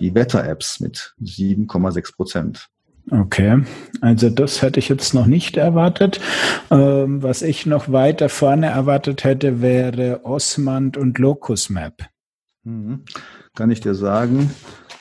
die 0.01 0.15
Wetter-Apps 0.15 0.81
mit 0.81 1.15
7,6 1.23 2.17
Prozent. 2.17 2.69
Okay, 3.11 3.63
also 4.01 4.31
das 4.31 4.63
hätte 4.63 4.81
ich 4.81 4.89
jetzt 4.89 5.15
noch 5.15 5.27
nicht 5.27 5.57
erwartet. 5.57 6.21
Ähm, 6.73 7.23
was 7.23 7.43
ich 7.43 7.65
noch 7.65 7.93
weiter 7.93 8.29
vorne 8.29 8.67
erwartet 8.67 9.23
hätte, 9.23 9.63
wäre 9.63 10.25
Osmand 10.25 10.97
und 10.97 11.19
Locus 11.19 11.71
Map. 11.71 12.09
Mhm 12.67 13.05
kann 13.57 13.71
ich 13.71 13.81
dir 13.81 13.97
sagen, 13.97 14.51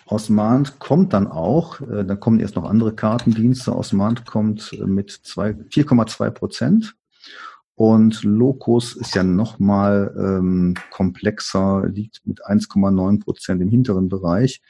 Osmand 0.07 0.79
kommt 0.79 1.13
dann 1.13 1.27
auch, 1.27 1.81
äh, 1.81 2.03
dann 2.03 2.19
kommen 2.19 2.39
erst 2.39 2.55
noch 2.55 2.63
andere 2.63 2.95
Kartendienste. 2.95 3.75
Osmand 3.75 4.25
kommt 4.25 4.73
äh, 4.73 4.85
mit 4.85 5.11
4,2 5.11 6.31
Prozent. 6.31 6.95
Und 7.75 8.23
Locus 8.23 8.95
ist 8.95 9.15
ja 9.15 9.23
nochmal 9.23 10.15
ähm, 10.17 10.75
komplexer, 10.91 11.85
liegt 11.87 12.21
mit 12.25 12.45
1,9 12.45 13.21
Prozent 13.21 13.61
im 13.61 13.69
hinteren 13.69 14.07
Bereich. 14.07 14.61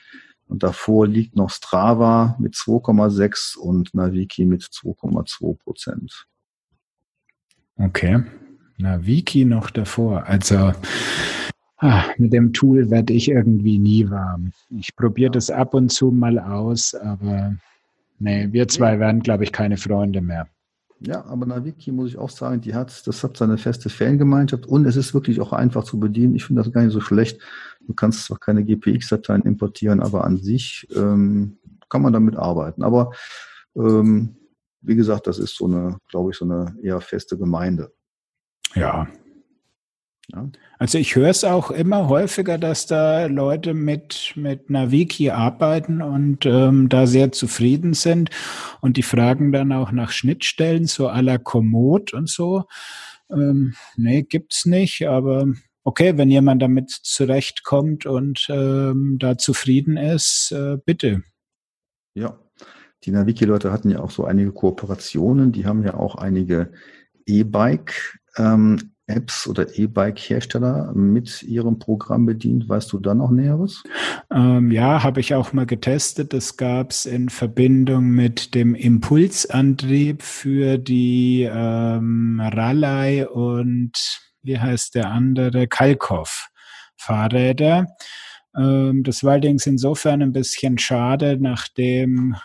Und 0.48 0.64
davor 0.64 1.08
liegt 1.08 1.36
noch 1.36 1.52
Strava 1.52 2.36
mit 2.40 2.56
2,6 2.56 3.58
und 3.58 3.94
Naviki 3.94 4.46
mit 4.46 4.64
2,2 4.64 5.58
Prozent. 5.58 6.26
Okay. 7.78 8.24
Naviki 8.78 9.46
noch 9.46 9.70
davor. 9.70 10.26
Also 10.26 10.74
mit 12.18 12.34
dem 12.34 12.54
Tool 12.54 12.90
werde 12.90 13.14
ich 13.14 13.30
irgendwie 13.30 13.78
nie 13.78 14.10
warm. 14.10 14.52
Ich 14.70 14.96
probiere 14.96 15.32
das 15.32 15.50
ab 15.50 15.74
und 15.74 15.90
zu 15.90 16.12
mal 16.12 16.40
aus, 16.40 16.96
aber 16.96 17.56
nee, 18.20 18.48
wir 18.52 18.68
zwei 18.68 19.00
werden, 19.00 19.22
glaube 19.22 19.44
ich, 19.44 19.52
keine 19.52 19.78
Freunde 19.78 20.22
mehr. 20.22 20.48
Ja, 21.02 21.26
aber 21.26 21.46
Naviki 21.46 21.92
muss 21.92 22.10
ich 22.10 22.18
auch 22.18 22.30
sagen, 22.30 22.62
die 22.62 22.74
hat, 22.74 23.06
das 23.06 23.24
hat 23.24 23.36
seine 23.36 23.58
feste 23.58 23.90
Fangemeinschaft 23.90 24.66
und 24.66 24.86
es 24.86 24.96
ist 24.96 25.14
wirklich 25.14 25.42
auch 25.42 25.52
einfach 25.52 25.84
zu 25.84 26.00
bedienen. 26.00 26.36
Ich 26.36 26.46
finde 26.46 26.64
das 26.64 26.72
gar 26.72 26.84
nicht 26.84 26.94
so 26.94 27.02
schlecht. 27.02 27.42
Du 27.86 27.94
kannst 27.94 28.26
zwar 28.26 28.40
keine 28.40 28.64
GPX-Dateien 28.64 29.44
importieren, 29.44 30.00
aber 30.00 30.24
an 30.24 30.38
sich 30.38 30.88
ähm, 30.96 31.58
kann 31.90 32.02
man 32.02 32.14
damit 32.14 32.38
arbeiten. 32.38 32.82
Aber 32.82 33.12
ähm, 33.76 34.38
wie 34.82 34.96
gesagt, 34.96 35.28
das 35.28 35.38
ist 35.38 35.58
so 35.58 35.66
eine, 35.66 35.98
glaube 36.10 36.32
ich, 36.32 36.38
so 36.38 36.46
eine 36.46 36.76
eher 36.82 37.02
feste 37.02 37.38
Gemeinde. 37.38 37.92
Ja, 38.74 39.08
ja. 40.34 40.50
Also 40.80 40.98
ich 40.98 41.16
höre 41.16 41.30
es 41.30 41.44
auch 41.44 41.72
immer 41.72 42.10
häufiger, 42.10 42.58
dass 42.58 42.86
da 42.88 43.26
Leute 43.28 43.74
mit, 43.74 44.34
mit 44.36 44.70
Naviki 44.70 45.30
arbeiten 45.32 46.02
und 46.02 46.46
ähm, 46.46 46.90
da 46.90 47.08
sehr 47.08 47.32
zufrieden 47.32 47.94
sind. 47.94 48.30
Und 48.82 48.98
die 48.98 49.04
fragen 49.04 49.52
dann 49.52 49.72
auch 49.72 49.92
nach 49.92 50.12
Schnittstellen, 50.12 50.88
so 50.88 51.10
à 51.10 51.22
la 51.22 51.38
Komoot 51.38 52.14
und 52.14 52.30
so. 52.30 52.64
Ähm, 53.32 53.76
nee, 53.96 54.24
gibt's 54.24 54.66
nicht, 54.66 55.08
aber 55.08 55.48
okay, 55.84 56.18
wenn 56.18 56.30
jemand 56.30 56.62
damit 56.62 56.90
zurechtkommt 56.90 58.06
und 58.06 58.48
ähm, 58.50 59.18
da 59.20 59.38
zufrieden 59.38 59.98
ist, 59.98 60.52
äh, 60.52 60.78
bitte. 60.84 61.22
Ja, 62.16 62.40
die 63.04 63.12
Naviki-Leute 63.12 63.72
hatten 63.72 63.92
ja 63.92 64.00
auch 64.00 64.12
so 64.12 64.26
einige 64.26 64.52
Kooperationen, 64.52 65.52
die 65.52 65.66
haben 65.66 65.84
ja 65.84 65.94
auch 65.96 66.16
einige 66.16 66.72
E-Bike 67.26 68.20
ähm, 68.38 68.95
Apps 69.08 69.48
oder 69.48 69.78
E-Bike-Hersteller 69.78 70.94
mit 70.94 71.44
ihrem 71.44 71.80
Programm 71.80 72.26
bedient? 72.26 72.68
Weißt 72.68 72.92
du 72.92 73.00
da 73.00 73.14
noch 73.14 73.32
Näheres? 73.32 73.84
Ähm, 74.32 74.72
ja, 74.72 75.04
habe 75.04 75.20
ich 75.20 75.36
auch 75.36 75.54
mal 75.54 75.66
getestet. 75.66 76.34
Das 76.34 76.58
gab 76.58 76.92
es 76.92 77.06
in 77.06 77.30
Verbindung 77.30 78.10
mit 78.10 78.56
dem 78.56 78.74
Impulsantrieb 78.74 80.24
für 80.24 80.78
die 80.78 81.48
ähm, 81.52 82.42
Rallye 82.44 83.26
und 83.26 83.94
wie 84.42 84.60
heißt 84.60 84.96
der 84.96 85.12
andere? 85.12 85.68
Kalkov 85.68 86.50
Fahrräder. 86.98 87.88
Ähm, 88.58 89.04
das 89.04 89.24
war 89.24 89.34
allerdings 89.34 89.68
insofern 89.68 90.22
ein 90.22 90.34
bisschen 90.34 90.78
schade, 90.78 91.38
nachdem 91.40 92.36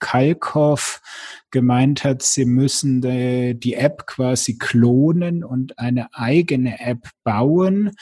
Kalkhoff 0.00 1.00
gemeint 1.50 2.04
hat, 2.04 2.22
sie 2.22 2.44
müssen 2.44 3.00
die, 3.00 3.58
die 3.58 3.74
App 3.74 4.06
quasi 4.06 4.58
klonen 4.58 5.44
und 5.44 5.78
eine 5.78 6.12
eigene 6.14 6.80
App 6.80 7.08
bauen. 7.22 7.92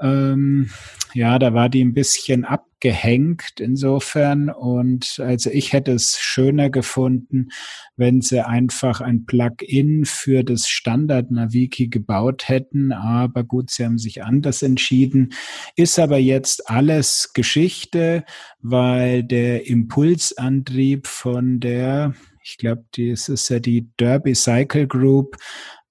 Ähm, 0.00 0.70
ja, 1.12 1.38
da 1.38 1.54
war 1.54 1.68
die 1.68 1.84
ein 1.84 1.94
bisschen 1.94 2.44
ab 2.44 2.66
gehängt 2.84 3.60
insofern. 3.60 4.50
Und 4.50 5.18
also 5.18 5.48
ich 5.48 5.72
hätte 5.72 5.92
es 5.92 6.18
schöner 6.20 6.68
gefunden, 6.68 7.48
wenn 7.96 8.20
sie 8.20 8.46
einfach 8.46 9.00
ein 9.00 9.24
Plugin 9.24 10.04
für 10.04 10.44
das 10.44 10.68
Standard 10.68 11.30
Naviki 11.30 11.88
gebaut 11.88 12.46
hätten. 12.46 12.92
Aber 12.92 13.42
gut, 13.42 13.70
sie 13.70 13.86
haben 13.86 13.96
sich 13.96 14.22
anders 14.22 14.60
entschieden. 14.60 15.32
Ist 15.76 15.98
aber 15.98 16.18
jetzt 16.18 16.68
alles 16.68 17.30
Geschichte, 17.32 18.24
weil 18.60 19.24
der 19.24 19.66
Impulsantrieb 19.66 21.06
von 21.06 21.60
der, 21.60 22.12
ich 22.42 22.58
glaube, 22.58 22.84
das 22.98 23.30
ist 23.30 23.48
ja 23.48 23.60
die 23.60 23.88
Derby 23.98 24.34
Cycle 24.34 24.86
Group, 24.86 25.38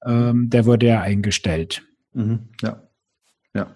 ähm, 0.05 0.47
der 0.51 0.67
wurde 0.67 0.89
ja 0.89 1.01
eingestellt. 1.01 1.81
Mhm, 2.13 2.49
ja, 2.61 2.87
ja. 3.55 3.73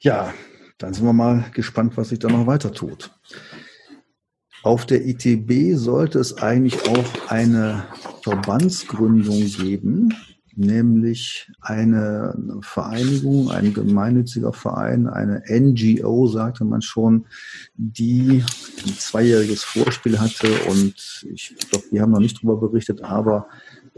Ja, 0.00 0.34
dann 0.78 0.94
sind 0.94 1.04
wir 1.04 1.12
mal 1.12 1.44
gespannt, 1.52 1.96
was 1.96 2.10
sich 2.10 2.20
da 2.20 2.28
noch 2.28 2.46
weiter 2.46 2.72
tut. 2.72 3.10
Auf 4.62 4.86
der 4.86 5.06
ITB 5.06 5.76
sollte 5.76 6.18
es 6.18 6.38
eigentlich 6.38 6.88
auch 6.88 7.30
eine 7.30 7.84
Verbandsgründung 8.22 9.46
geben, 9.46 10.14
nämlich 10.56 11.50
eine 11.60 12.36
Vereinigung, 12.62 13.50
ein 13.50 13.72
gemeinnütziger 13.72 14.52
Verein, 14.52 15.06
eine 15.06 15.42
NGO, 15.48 16.26
sagte 16.26 16.64
man 16.64 16.82
schon, 16.82 17.26
die 17.76 18.44
ein 18.84 18.94
zweijähriges 18.98 19.62
Vorspiel 19.62 20.18
hatte 20.18 20.48
und 20.68 21.24
ich 21.32 21.54
glaube, 21.70 21.86
wir 21.92 22.02
haben 22.02 22.10
noch 22.10 22.18
nicht 22.18 22.38
darüber 22.38 22.68
berichtet, 22.68 23.02
aber 23.02 23.48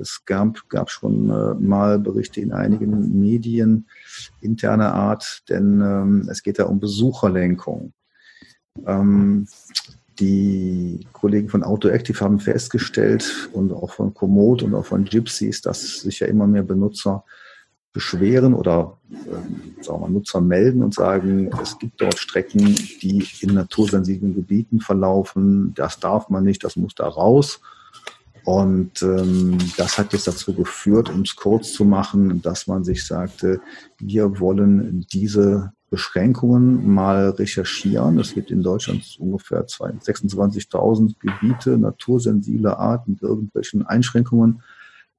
es 0.00 0.24
gab, 0.24 0.68
gab 0.68 0.90
schon 0.90 1.30
äh, 1.30 1.54
mal 1.54 1.98
Berichte 1.98 2.40
in 2.40 2.52
einigen 2.52 3.20
Medien 3.20 3.86
interner 4.40 4.94
Art, 4.94 5.42
denn 5.48 5.80
ähm, 5.80 6.28
es 6.30 6.42
geht 6.42 6.58
da 6.58 6.64
um 6.64 6.80
Besucherlenkung. 6.80 7.92
Ähm, 8.86 9.46
die 10.18 11.06
Kollegen 11.12 11.48
von 11.48 11.62
AutoActive 11.62 12.20
haben 12.20 12.40
festgestellt 12.40 13.48
und 13.52 13.72
auch 13.72 13.90
von 13.92 14.12
Komoot 14.12 14.62
und 14.62 14.74
auch 14.74 14.84
von 14.84 15.04
Gypsies, 15.04 15.62
dass 15.62 16.00
sich 16.00 16.20
ja 16.20 16.26
immer 16.26 16.46
mehr 16.46 16.62
Benutzer 16.62 17.24
beschweren 17.92 18.54
oder 18.54 18.98
äh, 19.10 19.82
sagen 19.82 20.00
wir 20.02 20.08
Nutzer 20.08 20.40
melden 20.40 20.82
und 20.82 20.94
sagen, 20.94 21.50
es 21.60 21.78
gibt 21.78 22.00
dort 22.00 22.18
Strecken, 22.18 22.74
die 23.02 23.26
in 23.40 23.54
natursensiblen 23.54 24.34
Gebieten 24.34 24.80
verlaufen. 24.80 25.72
Das 25.74 25.98
darf 25.98 26.28
man 26.28 26.44
nicht, 26.44 26.62
das 26.62 26.76
muss 26.76 26.94
da 26.94 27.08
raus. 27.08 27.60
Und 28.44 29.02
ähm, 29.02 29.58
das 29.76 29.98
hat 29.98 30.12
jetzt 30.12 30.26
dazu 30.26 30.54
geführt, 30.54 31.10
um 31.10 31.22
es 31.22 31.36
kurz 31.36 31.72
zu 31.72 31.84
machen, 31.84 32.40
dass 32.42 32.66
man 32.66 32.84
sich 32.84 33.06
sagte, 33.06 33.60
wir 33.98 34.40
wollen 34.40 35.06
diese 35.12 35.72
Beschränkungen 35.90 36.88
mal 36.88 37.30
recherchieren. 37.30 38.18
Es 38.18 38.34
gibt 38.34 38.50
in 38.50 38.62
Deutschland 38.62 39.16
ungefähr 39.18 39.66
26.000 39.66 41.14
Gebiete, 41.18 41.76
natursensible 41.76 42.78
Arten 42.78 43.12
mit 43.12 43.22
irgendwelchen 43.22 43.84
Einschränkungen. 43.84 44.62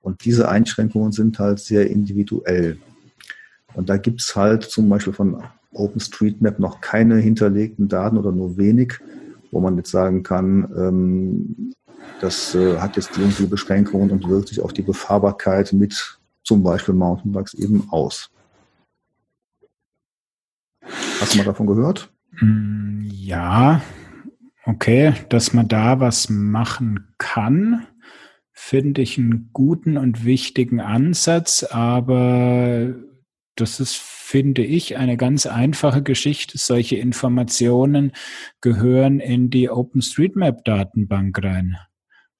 Und 0.02 0.26
diese 0.26 0.50
Einschränkungen 0.50 1.12
sind 1.12 1.38
halt 1.40 1.60
sehr 1.60 1.90
individuell. 1.92 2.78
Und 3.74 3.90
da 3.90 3.98
gibt's 3.98 4.36
halt 4.36 4.64
zum 4.64 4.90
Beispiel 4.90 5.14
von 5.14 5.44
OpenStreetMap 5.74 6.60
noch 6.60 6.82
keine 6.82 7.18
hinterlegten 7.18 7.88
Daten 7.88 8.18
oder 8.18 8.32
nur 8.32 8.58
wenig, 8.58 8.94
wo 9.52 9.60
man 9.60 9.78
jetzt 9.78 9.92
sagen 9.92 10.24
kann, 10.24 10.72
ähm, 10.76 11.74
das 12.20 12.56
äh, 12.56 12.78
hat 12.80 12.98
jetzt 12.98 13.18
irgendwie 13.18 13.46
Beschränkungen 13.46 14.12
und 14.12 14.28
wirkt 14.28 14.50
sich 14.50 14.62
auf 14.62 14.74
die 14.74 14.82
Befahrbarkeit 14.82 15.74
mit 15.74 16.20
zum 16.44 16.64
Beispiel 16.64 16.94
Mountainbikes 16.94 17.54
eben 17.54 17.88
aus. 17.92 18.30
Hast 21.20 21.34
du 21.34 21.38
mal 21.38 21.46
davon 21.46 21.68
gehört? 21.68 22.12
Mm, 22.40 23.02
ja, 23.12 23.82
okay, 24.66 25.14
dass 25.30 25.54
man 25.54 25.68
da 25.68 26.00
was 26.00 26.30
machen 26.30 27.14
kann, 27.18 27.86
finde 28.52 29.02
ich 29.02 29.18
einen 29.18 29.50
guten 29.54 29.98
und 29.98 30.26
wichtigen 30.26 30.80
Ansatz, 30.80 31.64
aber 31.64 32.94
das 33.56 33.80
ist, 33.80 33.96
finde 33.96 34.64
ich, 34.64 34.98
eine 34.98 35.18
ganz 35.18 35.46
einfache 35.46 36.02
Geschichte. 36.02 36.58
Solche 36.58 36.96
Informationen 36.96 38.14
gehören 38.62 39.20
in 39.20 39.50
die 39.50 39.70
OpenStreetMap-Datenbank 39.70 41.44
rein. 41.44 41.78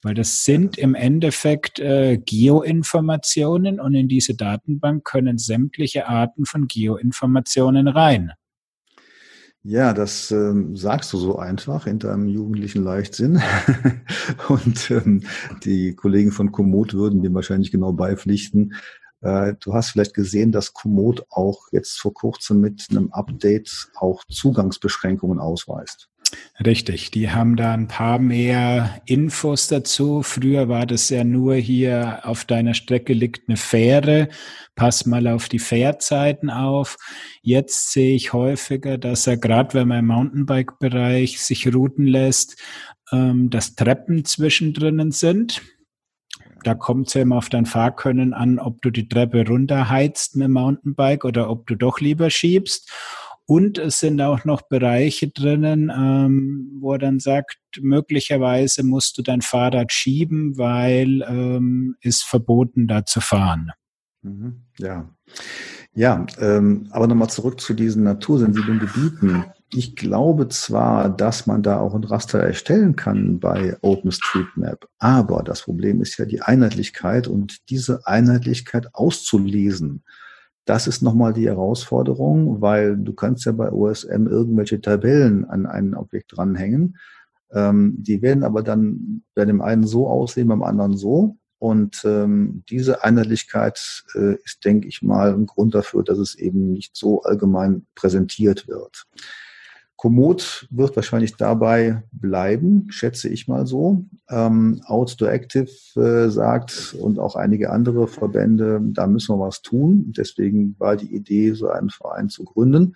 Weil 0.02 0.16
das 0.16 0.44
sind 0.44 0.78
im 0.78 0.96
Endeffekt 0.96 1.80
äh, 1.80 2.18
Geoinformationen 2.18 3.80
und 3.80 3.94
in 3.94 4.08
diese 4.08 4.36
Datenbank 4.36 5.04
können 5.04 5.38
sämtliche 5.38 6.08
Arten 6.08 6.46
von 6.46 6.68
Geoinformationen 6.68 7.88
rein. 7.88 8.32
Ja, 9.64 9.94
das 9.94 10.32
ähm, 10.32 10.76
sagst 10.76 11.14
du 11.14 11.18
so 11.18 11.38
einfach 11.38 11.86
in 11.86 12.00
deinem 12.00 12.28
jugendlichen 12.28 12.84
Leichtsinn. 12.84 13.40
und 14.50 14.90
ähm, 14.90 15.22
die 15.64 15.94
Kollegen 15.94 16.32
von 16.32 16.52
Komoot 16.52 16.96
würden 16.96 17.22
dem 17.22 17.36
wahrscheinlich 17.36 17.72
genau 17.72 17.94
beipflichten. 17.94 18.74
Äh, 19.22 19.54
du 19.60 19.76
hast 19.76 19.92
vielleicht 19.92 20.16
gesehen, 20.16 20.52
dass 20.52 20.74
Komoot 20.74 21.26
auch 21.30 21.68
jetzt 21.72 22.00
vor 22.00 22.12
kurzem 22.12 22.60
mit 22.60 22.88
einem 22.90 23.12
Update 23.12 23.92
auch 23.96 24.24
Zugangsbeschränkungen 24.26 25.40
ausweist. 25.40 26.11
Richtig, 26.64 27.12
die 27.12 27.32
haben 27.32 27.56
da 27.56 27.74
ein 27.74 27.88
paar 27.88 28.20
mehr 28.20 29.02
Infos 29.06 29.68
dazu. 29.68 30.22
Früher 30.22 30.70
war 30.70 30.86
das 30.86 31.10
ja 31.10 31.24
nur 31.24 31.56
hier 31.56 32.20
auf 32.24 32.46
deiner 32.46 32.74
Strecke 32.74 33.14
liegt 33.14 33.50
eine 33.50 33.58
Fähre, 33.58 34.30
pass 34.76 35.06
mal 35.06 35.28
auf 35.28 35.50
die 35.50 35.60
Fährzeiten 35.60 36.50
auf. 36.50 36.98
Jetzt 37.42 37.92
sehe 37.92 38.16
ich 38.16 38.34
häufiger, 38.34 38.98
dass 38.98 39.28
er 39.28 39.38
gerade 39.38 39.74
wenn 39.74 39.88
man 39.88 40.00
im 40.00 40.08
Mountainbike-Bereich 40.08 41.42
sich 41.42 41.74
routen 41.74 42.06
lässt, 42.06 42.62
ähm, 43.12 43.50
dass 43.50 43.76
Treppen 43.76 44.24
zwischendrin 44.24 45.12
sind. 45.12 45.62
Da 46.64 46.76
kommt 46.76 47.08
es 47.08 47.16
ja 47.16 47.24
immer 47.24 47.38
auf 47.38 47.50
dein 47.50 47.66
Fahrkönnen 47.66 48.34
an, 48.34 48.60
ob 48.60 48.82
du 48.84 48.92
die 48.92 49.10
Treppe 49.10 49.48
runterheizt 49.48 50.36
mit 50.36 50.46
dem 50.46 50.54
Mountainbike 50.54 51.26
oder 51.26 51.50
ob 51.50 51.66
du 51.66 51.76
doch 51.76 52.00
lieber 52.00 52.30
schiebst. 52.30 52.92
Und 53.52 53.78
es 53.80 54.00
sind 54.00 54.22
auch 54.22 54.46
noch 54.46 54.62
Bereiche 54.62 55.28
drinnen, 55.28 55.92
ähm, 55.94 56.72
wo 56.80 56.94
er 56.94 57.00
dann 57.00 57.20
sagt, 57.20 57.58
möglicherweise 57.82 58.82
musst 58.82 59.18
du 59.18 59.24
dein 59.24 59.42
Fahrrad 59.42 59.92
schieben, 59.92 60.58
weil 60.58 61.22
ähm, 61.28 61.98
ist 62.00 62.24
verboten, 62.24 62.88
da 62.88 63.06
zu 63.06 63.20
fahren. 63.20 63.72
Mhm. 64.22 64.62
Ja. 64.80 65.14
Ja, 65.94 66.26
ähm, 66.40 66.88
aber 66.92 67.08
nochmal 67.08 67.30
zurück 67.30 67.60
zu 67.60 67.74
diesen 67.74 68.04
natursensiblen 68.04 68.80
Gebieten. 68.80 69.44
Ich 69.74 69.98
glaube 69.98 70.48
zwar, 70.48 71.10
dass 71.10 71.46
man 71.46 71.62
da 71.62 71.78
auch 71.78 71.94
ein 71.94 72.06
Raster 72.06 72.40
erstellen 72.40 72.96
kann 72.96 73.42
bei 73.42 73.76
OpenStreetMap, 73.82 74.88
aber 74.98 75.44
das 75.44 75.64
Problem 75.64 76.02
ist 76.02 76.18
ja 76.18 76.24
die 76.24 76.42
Einheitlichkeit 76.42 77.28
und 77.28 77.70
diese 77.70 78.08
Einheitlichkeit 78.08 78.96
auszulesen. 78.96 80.06
Das 80.66 80.88
ist 80.88 81.02
nochmal 81.02 81.34
die 81.34 81.48
Herausforderung, 81.48 82.62
weil 82.62 82.98
du 82.98 83.14
kannst 83.14 83.46
ja 83.46 83.52
bei 83.52 83.72
OSM 83.72 84.28
irgendwelche 84.28 84.80
Tabellen 84.80 85.46
an 85.46 85.66
ein 85.66 85.96
Objekt 85.96 86.36
dranhängen. 86.36 86.98
Ähm, 87.52 87.96
die 87.98 88.22
werden 88.22 88.44
aber 88.44 88.62
dann 88.64 89.24
bei 89.34 89.46
dem 89.46 89.62
einen 89.62 89.86
so 89.86 90.08
aussehen, 90.08 90.48
beim 90.48 90.64
anderen 90.64 90.96
so. 90.96 91.38
Und 91.58 92.02
ähm, 92.06 92.64
diese 92.70 93.04
Einheitlichkeit 93.04 94.04
äh, 94.16 94.36
ist, 94.44 94.66
denke 94.66 94.88
ich 94.88 95.02
mal, 95.02 95.34
ein 95.34 95.46
Grund 95.46 95.76
dafür, 95.76 96.04
dass 96.04 96.18
es 96.18 96.36
eben 96.36 96.74
nicht 96.74 96.96
so 96.96 97.22
allgemein 97.22 97.86
präsentiert 97.94 98.68
wird. 98.68 99.06
Komoot 100.02 100.68
wird 100.72 100.96
wahrscheinlich 100.96 101.36
dabei 101.36 102.02
bleiben, 102.12 102.88
schätze 102.90 103.30
ich 103.30 103.48
mal 103.48 103.68
so. 103.68 104.04
Ähm, 104.32 104.82
Outdoor 104.88 105.30
Active 105.30 105.70
äh, 105.96 106.32
sagt 106.32 106.96
und 107.00 107.20
auch 107.20 107.36
einige 107.36 107.70
andere 107.70 108.08
Verbände, 108.08 108.82
da 108.82 109.06
müssen 109.06 109.36
wir 109.36 109.46
was 109.46 109.62
tun. 109.62 110.12
Deswegen 110.18 110.76
war 110.80 110.96
die 110.96 111.14
Idee, 111.14 111.54
so 111.54 111.70
einen 111.70 111.92
Verein 111.92 112.30
zu 112.30 112.46
gründen. 112.46 112.96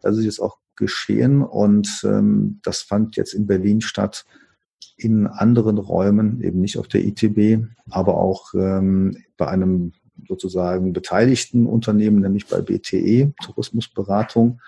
Das 0.00 0.16
ist 0.16 0.24
jetzt 0.24 0.40
auch 0.40 0.56
geschehen 0.74 1.42
und 1.42 2.00
ähm, 2.04 2.60
das 2.62 2.80
fand 2.80 3.16
jetzt 3.16 3.34
in 3.34 3.46
Berlin 3.46 3.82
statt, 3.82 4.24
in 4.96 5.26
anderen 5.26 5.76
Räumen, 5.76 6.40
eben 6.40 6.62
nicht 6.62 6.78
auf 6.78 6.88
der 6.88 7.04
ITB, 7.04 7.66
aber 7.90 8.16
auch 8.16 8.54
ähm, 8.54 9.18
bei 9.36 9.48
einem 9.48 9.92
sozusagen 10.26 10.94
beteiligten 10.94 11.66
Unternehmen, 11.66 12.22
nämlich 12.22 12.46
bei 12.46 12.62
BTE, 12.62 13.34
Tourismusberatung. 13.44 14.62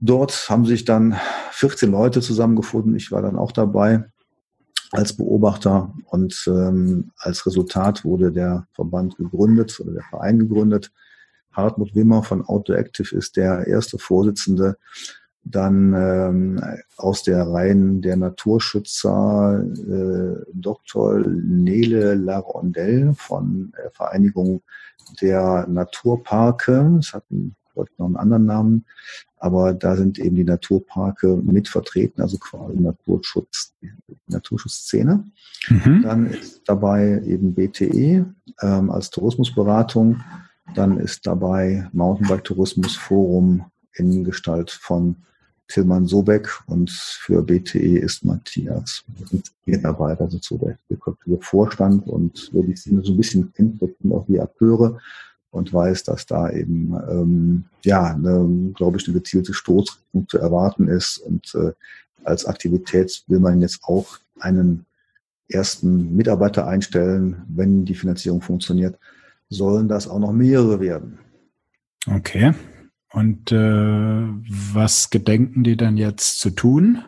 Dort 0.00 0.48
haben 0.48 0.64
sich 0.64 0.84
dann 0.84 1.16
14 1.52 1.90
Leute 1.90 2.20
zusammengefunden. 2.20 2.94
Ich 2.94 3.10
war 3.10 3.22
dann 3.22 3.36
auch 3.36 3.52
dabei 3.52 4.04
als 4.92 5.16
Beobachter 5.16 5.92
und 6.06 6.44
ähm, 6.46 7.10
als 7.18 7.44
Resultat 7.46 8.04
wurde 8.04 8.32
der 8.32 8.66
Verband 8.72 9.16
gegründet 9.16 9.78
oder 9.80 9.92
der 9.92 10.04
Verein 10.04 10.38
gegründet. 10.38 10.92
Hartmut 11.52 11.94
Wimmer 11.94 12.22
von 12.22 12.44
Outdoor 12.44 12.76
Active 12.78 13.14
ist 13.14 13.36
der 13.36 13.66
erste 13.66 13.98
Vorsitzende. 13.98 14.78
Dann 15.44 15.94
ähm, 15.94 16.62
aus 16.96 17.22
der 17.22 17.48
Reihen 17.48 18.02
der 18.02 18.16
Naturschützer 18.16 19.64
äh, 19.64 20.44
Dr. 20.52 21.18
Nele 21.18 22.14
Larondel 22.14 23.14
von 23.14 23.72
der 23.76 23.90
Vereinigung 23.90 24.62
der 25.20 25.66
Naturparke. 25.68 26.98
Es 27.00 27.14
hat 27.14 27.24
einen 27.30 27.56
heute 27.78 27.92
noch 27.98 28.06
einen 28.06 28.16
anderen 28.16 28.44
Namen. 28.44 28.84
Aber 29.38 29.72
da 29.72 29.96
sind 29.96 30.18
eben 30.18 30.36
die 30.36 30.44
Naturparke 30.44 31.36
mit 31.36 31.68
vertreten, 31.68 32.20
also 32.20 32.38
quasi 32.38 32.78
Naturschutz, 32.78 33.72
Naturschutzszene. 34.26 35.24
Mhm. 35.68 36.02
Dann 36.02 36.26
ist 36.30 36.62
dabei 36.66 37.22
eben 37.24 37.54
BTE 37.54 38.26
ähm, 38.60 38.90
als 38.90 39.10
Tourismusberatung. 39.10 40.20
Dann 40.74 40.98
ist 40.98 41.26
dabei 41.26 41.88
Mountainbike 41.92 42.44
Tourismus 42.44 42.96
Forum 42.96 43.64
in 43.94 44.24
Gestalt 44.24 44.70
von 44.70 45.16
Tilman 45.68 46.06
Sobeck 46.06 46.48
und 46.66 46.90
für 46.90 47.42
BTE 47.42 47.98
ist 47.98 48.24
Matthias 48.24 49.04
Mitarbeiter, 49.66 50.22
also 50.22 50.38
so 50.40 50.56
der 50.56 50.78
der 50.88 50.98
Vorstand 51.40 52.06
und 52.06 52.48
wer 52.52 52.62
die 52.62 52.74
Szene 52.74 53.02
so 53.04 53.12
ein 53.12 53.18
bisschen 53.18 53.52
kennt, 53.52 53.80
das 53.82 53.90
sind 54.00 54.12
auch 54.12 54.24
die 54.26 54.40
Akteure 54.40 54.98
und 55.50 55.72
weiß, 55.72 56.04
dass 56.04 56.26
da 56.26 56.50
eben 56.50 56.94
ähm, 57.08 57.64
ja, 57.84 58.14
eine, 58.14 58.72
glaube 58.74 58.98
ich, 58.98 59.06
eine 59.06 59.14
gezielte 59.18 59.54
Stoßrichtung 59.54 60.28
zu 60.28 60.38
erwarten 60.38 60.88
ist. 60.88 61.18
Und 61.18 61.54
äh, 61.54 61.72
als 62.24 62.44
Aktivität 62.46 63.24
will 63.26 63.40
man 63.40 63.60
jetzt 63.60 63.82
auch 63.84 64.18
einen 64.40 64.84
ersten 65.48 66.14
Mitarbeiter 66.14 66.66
einstellen, 66.66 67.42
wenn 67.48 67.84
die 67.84 67.94
Finanzierung 67.94 68.42
funktioniert, 68.42 68.98
sollen 69.48 69.88
das 69.88 70.08
auch 70.08 70.18
noch 70.18 70.32
mehrere 70.32 70.80
werden. 70.80 71.18
Okay. 72.06 72.52
Und 73.12 73.50
äh, 73.52 74.26
was 74.74 75.08
gedenken 75.08 75.64
die 75.64 75.76
dann 75.76 75.96
jetzt 75.96 76.40
zu 76.40 76.50
tun? 76.50 77.02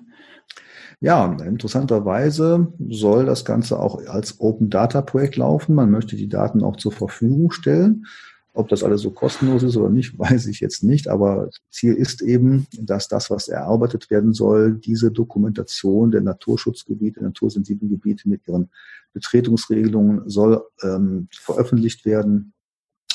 Ja, 1.00 1.33
interessanterweise 1.44 2.72
soll 2.88 3.24
das 3.24 3.44
Ganze 3.44 3.79
auch 3.79 4.07
als 4.07 4.40
Open 4.40 4.68
Data 4.68 5.00
Projekt 5.00 5.37
laufen. 5.37 5.74
Man 5.74 5.90
möchte 5.90 6.16
die 6.16 6.29
Daten 6.29 6.62
auch 6.62 6.76
zur 6.76 6.92
Verfügung 6.92 7.50
stellen. 7.53 8.07
Ob 8.52 8.68
das 8.68 8.82
alles 8.82 9.00
so 9.00 9.10
kostenlos 9.10 9.62
ist 9.62 9.76
oder 9.76 9.90
nicht, 9.90 10.18
weiß 10.18 10.46
ich 10.46 10.60
jetzt 10.60 10.82
nicht. 10.82 11.08
Aber 11.08 11.50
Ziel 11.70 11.94
ist 11.94 12.22
eben, 12.22 12.66
dass 12.78 13.08
das, 13.08 13.30
was 13.30 13.48
erarbeitet 13.48 14.10
werden 14.10 14.32
soll, 14.32 14.74
diese 14.74 15.10
Dokumentation 15.10 16.10
der 16.10 16.22
Naturschutzgebiete, 16.22 17.22
natursensiblen 17.22 17.90
Gebiete 17.90 18.28
mit 18.28 18.46
ihren 18.48 18.70
Betretungsregelungen 19.12 20.28
soll 20.28 20.62
ähm, 20.82 21.28
veröffentlicht 21.32 22.04
werden. 22.04 22.52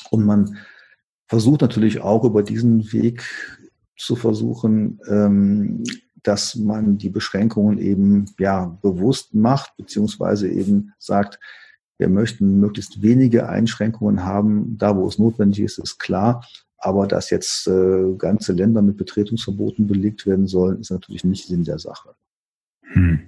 Und 0.10 0.26
man 0.26 0.58
versucht 1.28 1.62
natürlich 1.62 2.02
auch 2.02 2.24
über 2.24 2.44
diesen 2.44 2.92
Weg 2.92 3.24
zu 3.98 4.16
versuchen, 4.16 5.00
ähm, 5.08 5.84
dass 6.24 6.56
man 6.56 6.98
die 6.98 7.10
Beschränkungen 7.10 7.78
eben 7.78 8.26
ja 8.40 8.78
bewusst 8.82 9.34
macht, 9.34 9.78
beziehungsweise 9.78 10.50
eben 10.50 10.94
sagt, 10.98 11.40
wir 11.98 12.10
möchten 12.10 12.60
möglichst 12.60 13.02
wenige 13.02 13.48
Einschränkungen 13.48 14.24
haben. 14.24 14.78
Da, 14.78 14.96
wo 14.96 15.08
es 15.08 15.18
notwendig 15.18 15.62
ist, 15.62 15.78
ist 15.78 15.98
klar. 16.00 16.46
Aber 16.78 17.08
dass 17.08 17.30
jetzt 17.30 17.68
äh, 17.68 18.14
ganze 18.18 18.54
Länder 18.54 18.82
mit 18.82 18.98
Betretungsverboten 18.98 19.88
belegt 19.88 20.26
werden 20.26 20.48
sollen, 20.48 20.80
ist 20.80 20.92
natürlich 20.92 21.24
nicht 21.24 21.48
Sinn 21.48 21.64
der 21.64 21.80
Sache. 21.80 22.16
Hm. 22.82 23.22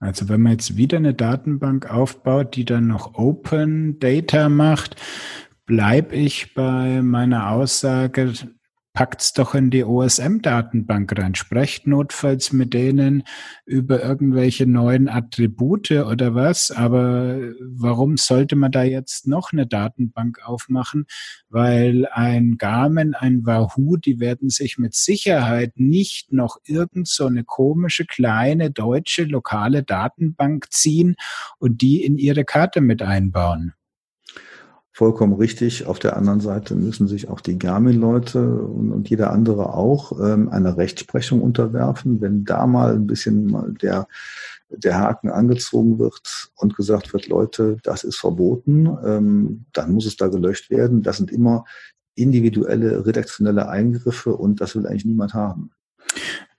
Also 0.00 0.28
wenn 0.28 0.42
man 0.42 0.52
jetzt 0.52 0.76
wieder 0.76 0.98
eine 0.98 1.14
Datenbank 1.14 1.90
aufbaut, 1.90 2.56
die 2.56 2.64
dann 2.64 2.88
noch 2.88 3.14
Open 3.14 3.98
Data 4.00 4.48
macht, 4.48 4.96
bleibe 5.64 6.14
ich 6.14 6.52
bei 6.54 7.00
meiner 7.00 7.50
Aussage, 7.50 8.32
packt's 8.94 9.32
doch 9.32 9.56
in 9.56 9.70
die 9.70 9.84
OSM-Datenbank 9.84 11.18
rein. 11.18 11.34
Sprecht 11.34 11.88
notfalls 11.88 12.52
mit 12.52 12.72
denen 12.72 13.24
über 13.66 14.02
irgendwelche 14.02 14.66
neuen 14.66 15.08
Attribute 15.08 15.90
oder 15.90 16.36
was. 16.36 16.70
Aber 16.70 17.40
warum 17.60 18.16
sollte 18.16 18.54
man 18.54 18.70
da 18.70 18.84
jetzt 18.84 19.26
noch 19.26 19.52
eine 19.52 19.66
Datenbank 19.66 20.38
aufmachen? 20.46 21.06
Weil 21.48 22.06
ein 22.12 22.56
Garmin, 22.56 23.14
ein 23.14 23.44
Wahoo, 23.44 23.96
die 23.96 24.20
werden 24.20 24.48
sich 24.48 24.78
mit 24.78 24.94
Sicherheit 24.94 25.72
nicht 25.74 26.32
noch 26.32 26.58
irgend 26.64 27.08
so 27.08 27.26
eine 27.26 27.42
komische 27.42 28.06
kleine 28.06 28.70
deutsche 28.70 29.24
lokale 29.24 29.82
Datenbank 29.82 30.70
ziehen 30.70 31.16
und 31.58 31.82
die 31.82 32.04
in 32.04 32.16
ihre 32.16 32.44
Karte 32.44 32.80
mit 32.80 33.02
einbauen 33.02 33.74
vollkommen 34.94 35.34
richtig. 35.34 35.86
Auf 35.86 35.98
der 35.98 36.16
anderen 36.16 36.40
Seite 36.40 36.76
müssen 36.76 37.08
sich 37.08 37.28
auch 37.28 37.40
die 37.40 37.58
Garmin-Leute 37.58 38.40
und, 38.40 38.92
und, 38.92 39.10
jeder 39.10 39.32
andere 39.32 39.74
auch 39.74 40.12
ähm, 40.20 40.48
einer 40.48 40.76
Rechtsprechung 40.76 41.42
unterwerfen. 41.42 42.20
Wenn 42.20 42.44
da 42.44 42.66
mal 42.66 42.94
ein 42.94 43.08
bisschen 43.08 43.46
mal 43.46 43.74
der, 43.82 44.06
der 44.70 44.96
Haken 44.96 45.30
angezogen 45.30 45.98
wird 45.98 46.52
und 46.54 46.76
gesagt 46.76 47.12
wird, 47.12 47.26
Leute, 47.26 47.76
das 47.82 48.04
ist 48.04 48.18
verboten, 48.18 48.86
ähm, 49.04 49.64
dann 49.72 49.92
muss 49.92 50.06
es 50.06 50.16
da 50.16 50.28
gelöscht 50.28 50.70
werden. 50.70 51.02
Das 51.02 51.16
sind 51.16 51.32
immer 51.32 51.64
individuelle 52.14 53.04
redaktionelle 53.04 53.68
Eingriffe 53.68 54.36
und 54.36 54.60
das 54.60 54.76
will 54.76 54.86
eigentlich 54.86 55.04
niemand 55.04 55.34
haben. 55.34 55.72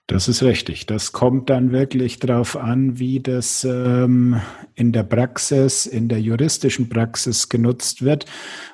Das 0.07 0.27
ist 0.27 0.43
richtig. 0.43 0.85
Das 0.85 1.13
kommt 1.13 1.49
dann 1.49 1.71
wirklich 1.71 2.19
darauf 2.19 2.55
an, 2.55 2.99
wie 2.99 3.21
das 3.21 3.63
ähm, 3.63 4.39
in 4.75 4.91
der 4.91 5.01
Praxis, 5.01 5.87
in 5.87 6.09
der 6.09 6.21
juristischen 6.21 6.89
Praxis 6.89 7.49
genutzt 7.49 8.03
wird, 8.03 8.25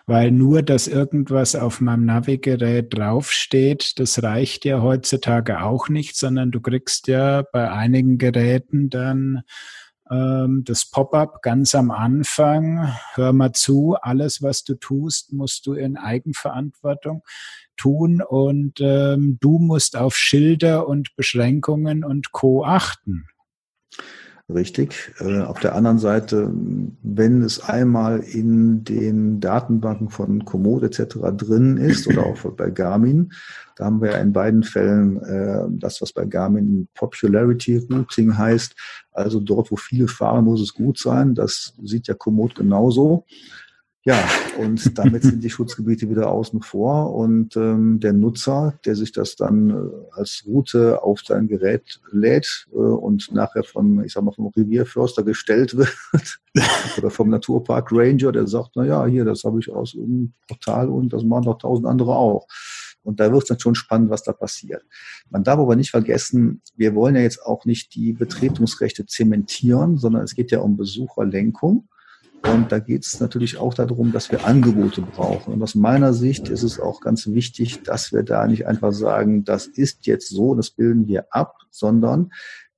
weil 0.06 0.32
nur, 0.32 0.62
dass 0.62 0.90
irgendwas 0.90 1.56
auf 1.56 1.80
meinem 1.80 2.04
Navigerät 2.04 2.94
draufsteht, 2.94 3.98
das 3.98 4.22
reicht 4.22 4.66
ja 4.66 4.82
heutzutage 4.82 5.62
auch 5.62 5.88
nicht, 5.88 6.18
sondern 6.18 6.52
du 6.52 6.60
kriegst 6.60 7.08
ja 7.08 7.44
bei 7.54 7.72
einigen 7.72 8.18
Geräten 8.18 8.90
dann 8.90 9.44
ähm, 10.12 10.64
das 10.66 10.86
Pop-up 10.86 11.42
ganz 11.42 11.74
am 11.76 11.92
Anfang. 11.92 12.94
Hör 13.14 13.32
mal 13.32 13.54
zu, 13.54 13.96
alles, 14.02 14.42
was 14.42 14.66
du 14.66 14.76
tust, 14.76 15.32
musst 15.32 15.66
du 15.66 15.76
in 15.76 15.96
Eigenverantwortung 15.96 17.24
tun 17.82 18.22
und 18.22 18.80
ähm, 18.80 19.38
du 19.42 19.60
musst 19.60 19.98
auf 19.98 20.16
Schilder 20.16 20.88
und 20.88 21.16
Beschränkungen 21.16 22.04
und 22.04 22.32
Co. 22.32 22.64
achten. 22.64 23.26
Richtig. 24.54 25.14
Äh, 25.20 25.42
auf 25.42 25.60
der 25.60 25.76
anderen 25.76 26.00
Seite, 26.00 26.52
wenn 27.04 27.42
es 27.42 27.62
einmal 27.62 28.20
in 28.20 28.84
den 28.84 29.40
Datenbanken 29.40 30.10
von 30.10 30.46
Komoot 30.46 30.84
etc. 30.84 31.16
drin 31.38 31.78
ist 31.78 32.08
oder 32.08 32.26
auch 32.26 32.38
bei 32.52 32.70
Garmin, 32.70 33.32
da 33.78 33.86
haben 33.86 34.02
wir 34.02 34.12
ja 34.12 34.18
in 34.18 34.34
beiden 34.34 34.64
Fällen 34.64 35.22
äh, 35.24 35.66
das, 35.70 36.02
was 36.02 36.12
bei 36.12 36.26
Garmin 36.26 36.88
Popularity 36.96 37.78
Routing 37.78 38.38
heißt. 38.38 38.76
Also 39.12 39.40
dort, 39.40 39.72
wo 39.72 39.76
viele 39.76 40.08
fahren, 40.08 40.46
muss 40.46 40.62
es 40.62 40.74
gut 40.74 41.00
sein. 41.00 41.34
Das 41.34 41.74
sieht 41.84 42.08
ja 42.08 42.14
Komoot 42.14 42.56
genauso. 42.56 43.26
Ja, 44.04 44.28
und 44.58 44.98
damit 44.98 45.22
sind 45.22 45.44
die 45.44 45.52
Schutzgebiete 45.52 46.10
wieder 46.10 46.32
außen 46.32 46.64
vor 46.64 47.14
und 47.14 47.56
ähm, 47.56 48.00
der 48.00 48.14
Nutzer, 48.14 48.74
der 48.84 48.96
sich 48.96 49.12
das 49.12 49.36
dann 49.36 49.70
äh, 49.70 49.74
als 50.14 50.44
Route 50.48 51.04
auf 51.04 51.20
sein 51.20 51.48
Gerät 51.48 52.00
lädt 52.12 52.68
äh, 52.74 52.78
und 52.78 53.32
nachher 53.32 53.64
vom, 53.64 54.04
ich 54.04 54.14
sag 54.14 54.24
mal, 54.24 54.32
vom 54.32 54.48
Revierförster 54.48 55.22
gestellt 55.22 55.78
wird 55.78 55.96
oder 56.98 57.12
vom 57.12 57.30
Naturpark 57.30 57.90
Ranger, 57.92 58.32
der 58.32 58.48
sagt, 58.48 58.72
na 58.74 58.86
ja, 58.86 59.06
hier, 59.06 59.24
das 59.24 59.44
habe 59.44 59.60
ich 59.60 59.70
aus 59.70 59.96
einem 59.96 60.34
Portal 60.48 60.90
und 60.90 61.14
das 61.14 61.24
machen 61.24 61.46
doch 61.46 61.60
tausend 61.60 61.86
andere 61.86 62.16
auch. 62.16 62.48
Und 63.04 63.20
da 63.20 63.32
wird 63.32 63.44
es 63.44 63.50
dann 63.50 63.60
schon 63.60 63.76
spannend, 63.76 64.10
was 64.10 64.24
da 64.24 64.34
passiert. 64.34 64.84
Man 65.30 65.44
darf 65.44 65.60
aber 65.60 65.76
nicht 65.76 65.92
vergessen, 65.92 66.62
wir 66.76 66.96
wollen 66.96 67.16
ja 67.16 67.22
jetzt 67.22 67.44
auch 67.46 67.66
nicht 67.66 67.94
die 67.94 68.14
Betretungsrechte 68.14 69.06
zementieren, 69.06 69.98
sondern 69.98 70.24
es 70.24 70.34
geht 70.34 70.50
ja 70.50 70.60
um 70.60 70.76
Besucherlenkung. 70.76 71.88
Und 72.44 72.72
da 72.72 72.80
geht 72.80 73.06
es 73.06 73.20
natürlich 73.20 73.58
auch 73.58 73.74
darum, 73.74 74.12
dass 74.12 74.32
wir 74.32 74.46
Angebote 74.46 75.02
brauchen. 75.02 75.54
Und 75.54 75.64
aus 75.64 75.76
meiner 75.76 76.14
Sicht 76.14 76.50
ist 76.50 76.64
es 76.64 76.80
auch 76.80 77.02
ganz 77.02 77.28
wichtig, 77.28 77.84
dass 77.84 78.12
wir 78.12 78.24
da 78.24 78.48
nicht 78.48 78.66
einfach 78.66 78.92
sagen, 78.92 79.44
das 79.44 79.68
ist 79.68 80.06
jetzt 80.08 80.30
so, 80.30 80.56
das 80.56 80.72
bilden 80.72 81.08
wir 81.08 81.28
ab, 81.30 81.58
sondern 81.70 82.32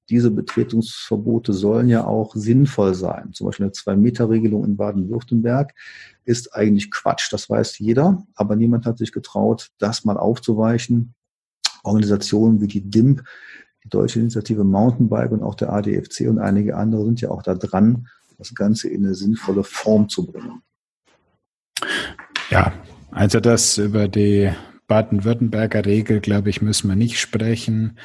diese 0.09 0.31
Betretungsverbote 0.31 1.53
sollen 1.53 1.87
ja 1.87 2.05
auch 2.05 2.35
sinnvoll 2.35 2.93
sein. 2.93 3.31
Zum 3.33 3.47
Beispiel 3.47 3.65
eine 3.65 3.71
Zwei-Meter-Regelung 3.71 4.65
in 4.65 4.75
Baden-Württemberg 4.75 5.73
ist 6.25 6.53
eigentlich 6.53 6.91
Quatsch, 6.91 7.31
das 7.31 7.49
weiß 7.49 7.79
jeder, 7.79 8.25
aber 8.35 8.55
niemand 8.55 8.85
hat 8.85 8.97
sich 8.97 9.11
getraut, 9.11 9.69
das 9.79 10.03
mal 10.03 10.17
aufzuweichen. 10.17 11.15
Organisationen 11.83 12.61
wie 12.61 12.67
die 12.67 12.89
DIMP, 12.89 13.23
die 13.83 13.89
Deutsche 13.89 14.19
Initiative 14.19 14.63
Mountainbike 14.63 15.31
und 15.31 15.43
auch 15.43 15.55
der 15.55 15.73
ADFC 15.73 16.27
und 16.29 16.39
einige 16.39 16.77
andere 16.77 17.05
sind 17.05 17.21
ja 17.21 17.29
auch 17.29 17.41
da 17.41 17.55
dran, 17.55 18.07
das 18.43 18.55
Ganze 18.55 18.89
in 18.89 19.05
eine 19.05 19.15
sinnvolle 19.15 19.63
Form 19.63 20.09
zu 20.09 20.25
bringen. 20.25 20.61
Ja, 22.49 22.73
also 23.11 23.39
das 23.39 23.77
über 23.77 24.07
die 24.07 24.51
Baden-Württemberger 24.87 25.85
Regel, 25.85 26.19
glaube 26.19 26.49
ich, 26.49 26.61
müssen 26.61 26.89
wir 26.89 26.95
nicht 26.95 27.19
sprechen. 27.19 27.97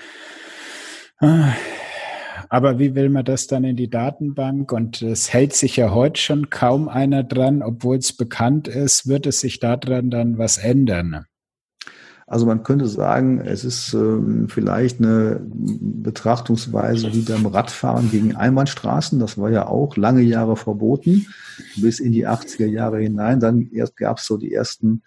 Aber 1.21 2.79
wie 2.79 2.95
will 2.95 3.11
man 3.11 3.25
das 3.25 3.47
dann 3.47 3.65
in 3.65 3.77
die 3.77 3.91
Datenbank? 3.91 4.73
Und 4.73 5.03
es 5.03 5.33
hält 5.33 5.55
sich 5.55 5.77
ja 5.77 5.93
heute 5.93 6.21
schon 6.21 6.51
kaum 6.51 6.89
einer 6.89 7.25
dran, 7.25 7.63
obwohl 7.63 7.97
es 7.97 8.17
bekannt 8.17 8.69
ist, 8.69 9.07
wird 9.09 9.27
es 9.27 9.41
sich 9.41 9.59
daran 9.61 10.11
dann 10.11 10.39
was 10.39 10.59
ändern? 10.59 11.27
Also 12.29 12.45
man 12.45 12.63
könnte 12.63 12.87
sagen, 12.87 13.41
es 13.41 13.65
ist 13.65 13.95
ähm, 13.95 14.49
vielleicht 14.51 15.01
eine 15.01 15.41
Betrachtungsweise 15.43 17.15
wie 17.15 17.23
beim 17.23 17.47
Radfahren 17.47 18.11
gegen 18.11 18.37
Einbahnstraßen. 18.37 19.19
Das 19.19 19.39
war 19.39 19.51
ja 19.51 19.67
auch 19.67 19.97
lange 19.97 20.21
Jahre 20.21 20.57
verboten, 20.57 21.27
bis 21.77 22.01
in 22.01 22.13
die 22.13 22.29
80er 22.29 22.67
Jahre 22.67 22.99
hinein. 23.01 23.41
Dann 23.41 23.71
erst 23.73 23.97
gab 23.97 24.19
es 24.19 24.27
so 24.27 24.37
die 24.37 24.53
ersten 24.53 25.03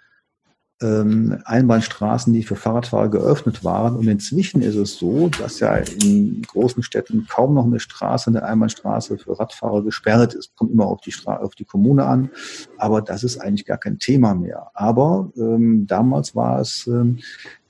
Einbahnstraßen, 1.46 2.34
die 2.34 2.44
für 2.44 2.56
Fahrradfahrer 2.56 3.10
geöffnet 3.10 3.64
waren. 3.64 3.96
Und 3.96 4.08
inzwischen 4.08 4.62
ist 4.62 4.76
es 4.76 4.98
so, 4.98 5.30
dass 5.30 5.60
ja 5.60 5.76
in 5.76 6.42
großen 6.42 6.84
Städten 6.84 7.28
kaum 7.30 7.54
noch 7.54 7.66
eine 7.66 7.80
Straße, 7.80 8.30
eine 8.30 8.44
Einbahnstraße 8.44 9.18
für 9.18 9.40
Radfahrer 9.40 9.84
gesperrt 9.84 10.34
ist. 10.34 10.56
Kommt 10.56 10.72
immer 10.72 10.88
auf 10.88 11.02
die, 11.02 11.12
Stra 11.12 11.38
auf 11.38 11.56
die 11.56 11.66
Kommune 11.66 12.06
an, 12.06 12.32
aber 12.78 13.02
das 13.02 13.24
ist 13.24 13.38
eigentlich 13.40 13.66
gar 13.66 13.78
kein 13.78 14.00
Thema 14.00 14.34
mehr. 14.34 14.72
Aber 14.74 15.32
ähm, 15.38 15.86
damals 15.88 16.36
war 16.36 16.60
es 16.60 16.88
ähm, 16.88 17.20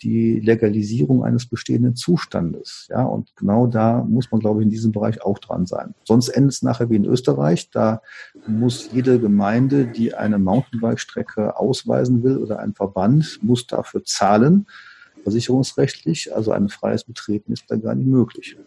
die 0.02 0.40
Legalisierung 0.40 1.24
eines 1.24 1.46
bestehenden 1.46 1.96
Zustandes. 1.96 2.88
Ja, 2.90 3.04
und 3.04 3.36
genau 3.36 3.68
da 3.68 4.04
muss 4.04 4.32
man, 4.32 4.42
glaube 4.42 4.62
ich, 4.62 4.66
in 4.66 4.72
diesem 4.72 4.92
Bereich 4.92 5.22
auch 5.22 5.40
dran 5.40 5.66
sein. 5.66 5.94
Sonst 6.04 6.30
endet 6.30 6.54
es 6.54 6.62
nachher 6.62 6.90
wie 6.90 6.96
in 6.96 7.06
Österreich. 7.06 7.70
Da 7.70 8.02
muss 8.48 8.90
jede 8.92 9.20
Gemeinde, 9.20 9.86
die 9.86 10.14
eine 10.14 10.40
Mountainbike-Strecke 10.40 11.58
ausweisen 11.58 12.24
will 12.24 12.38
oder 12.38 12.60
ein 12.60 12.74
Verband, 12.74 13.40
muss 13.42 13.68
dafür 13.68 14.04
zahlen 14.04 14.66
versicherungsrechtlich. 15.24 16.36
Also 16.36 16.52
ein 16.52 16.70
freies 16.70 17.04
Betreten 17.04 17.54
ist 17.54 17.66
da 17.70 17.76
gar 17.76 17.96
nicht 17.96 18.08
möglich. 18.08 18.58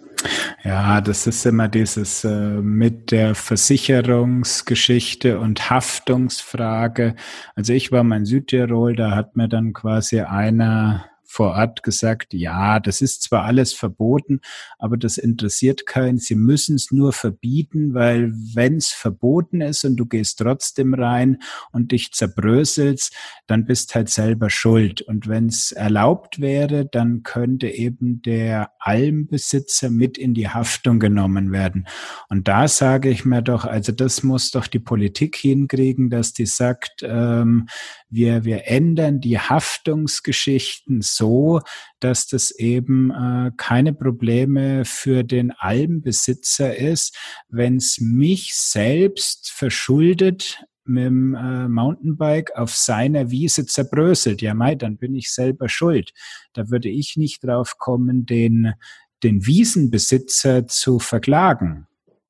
Ja, 0.63 1.01
das 1.01 1.27
ist 1.27 1.45
immer 1.45 1.69
dieses 1.69 2.25
äh, 2.25 2.63
mit 2.63 3.11
der 3.11 3.35
Versicherungsgeschichte 3.35 5.39
und 5.39 5.71
Haftungsfrage. 5.71 7.17
Also 7.55 7.73
ich 7.73 7.93
war 7.93 8.05
mal 8.05 8.19
in 8.19 8.25
Südtirol, 8.25 8.97
da 8.97 9.15
hat 9.15 9.37
mir 9.37 9.49
dann 9.49 9.75
quasi 9.75 10.21
einer 10.21 11.05
vor 11.35 11.51
Ort 11.57 11.83
gesagt, 11.83 12.33
ja, 12.33 12.79
das 12.79 13.01
ist 13.01 13.23
zwar 13.25 13.43
alles 13.43 13.73
verboten, 13.73 14.41
aber 14.79 14.97
das 14.97 15.19
interessiert 15.19 15.85
keinen. 15.85 16.19
Sie 16.19 16.37
müssen 16.37 16.77
es 16.77 16.93
nur 16.93 17.13
verbieten, 17.13 17.93
weil 17.93 18.33
wenn 18.55 18.77
es 18.77 18.91
verboten 18.91 19.61
ist 19.61 19.85
und 19.85 19.97
du 19.97 20.07
gehst 20.07 20.39
trotzdem 20.39 20.95
rein 20.95 21.39
und 21.73 21.91
dich 21.91 22.13
zerbröselst, 22.13 23.13
dann 23.49 23.65
bist 23.65 23.97
halt 23.97 24.11
selber 24.11 24.49
schuld. 24.49 25.03
Und 25.03 25.27
wenn 25.27 25.47
es 25.47 25.73
erlaubt 25.73 26.41
wäre, 26.41 26.87
dann 26.87 27.25
könnte 27.25 27.69
eben 27.69 28.23
der 28.23 28.71
Almbesitzer 28.79 29.91
mit 29.91 30.17
in 30.17 30.35
die 30.35 30.51
Haftung 30.51 31.01
genommen 31.01 31.51
werden. 31.51 31.89
Und 32.29 32.47
da 32.47 32.69
sage 32.69 33.09
ich 33.09 33.25
mir 33.25 33.43
doch, 33.43 33.65
also 33.65 33.91
das 33.91 34.23
muss 34.23 34.53
doch 34.53 34.69
die 34.69 34.79
Politik 34.79 35.35
hinkriegen, 35.35 36.11
dass 36.11 36.33
die 36.33 36.47
sagt, 36.47 37.03
ähm, 37.03 37.67
wir, 38.15 38.45
wir 38.45 38.69
ändern 38.69 39.21
die 39.21 39.39
Haftungsgeschichten 39.39 41.03
so, 41.03 41.61
dass 42.01 42.29
das 42.29 42.53
eben 42.53 43.11
äh, 43.11 43.51
keine 43.57 43.93
Probleme 43.93 44.85
für 44.85 45.25
den 45.25 45.51
Albenbesitzer 45.51 46.77
ist, 46.77 47.17
wenn 47.49 47.77
es 47.77 47.99
mich 48.01 48.55
selbst 48.55 49.51
verschuldet 49.51 50.65
mit 50.85 51.05
dem 51.05 51.35
äh, 51.35 51.69
Mountainbike 51.69 52.57
auf 52.57 52.75
seiner 52.75 53.31
Wiese 53.31 53.67
zerbröselt. 53.67 54.43
Ja, 54.43 54.55
mei, 54.55 54.75
dann 54.75 54.97
bin 54.97 55.15
ich 55.15 55.33
selber 55.33 55.69
schuld. 55.69 56.13
Da 56.53 56.71
würde 56.71 56.91
ich 56.91 57.17
nicht 57.17 57.43
drauf 57.43 57.79
kommen, 57.79 58.27
den, 58.27 58.75
den 59.23 59.47
Wiesenbesitzer 59.47 60.67
zu 60.67 60.99
verklagen. 60.99 61.87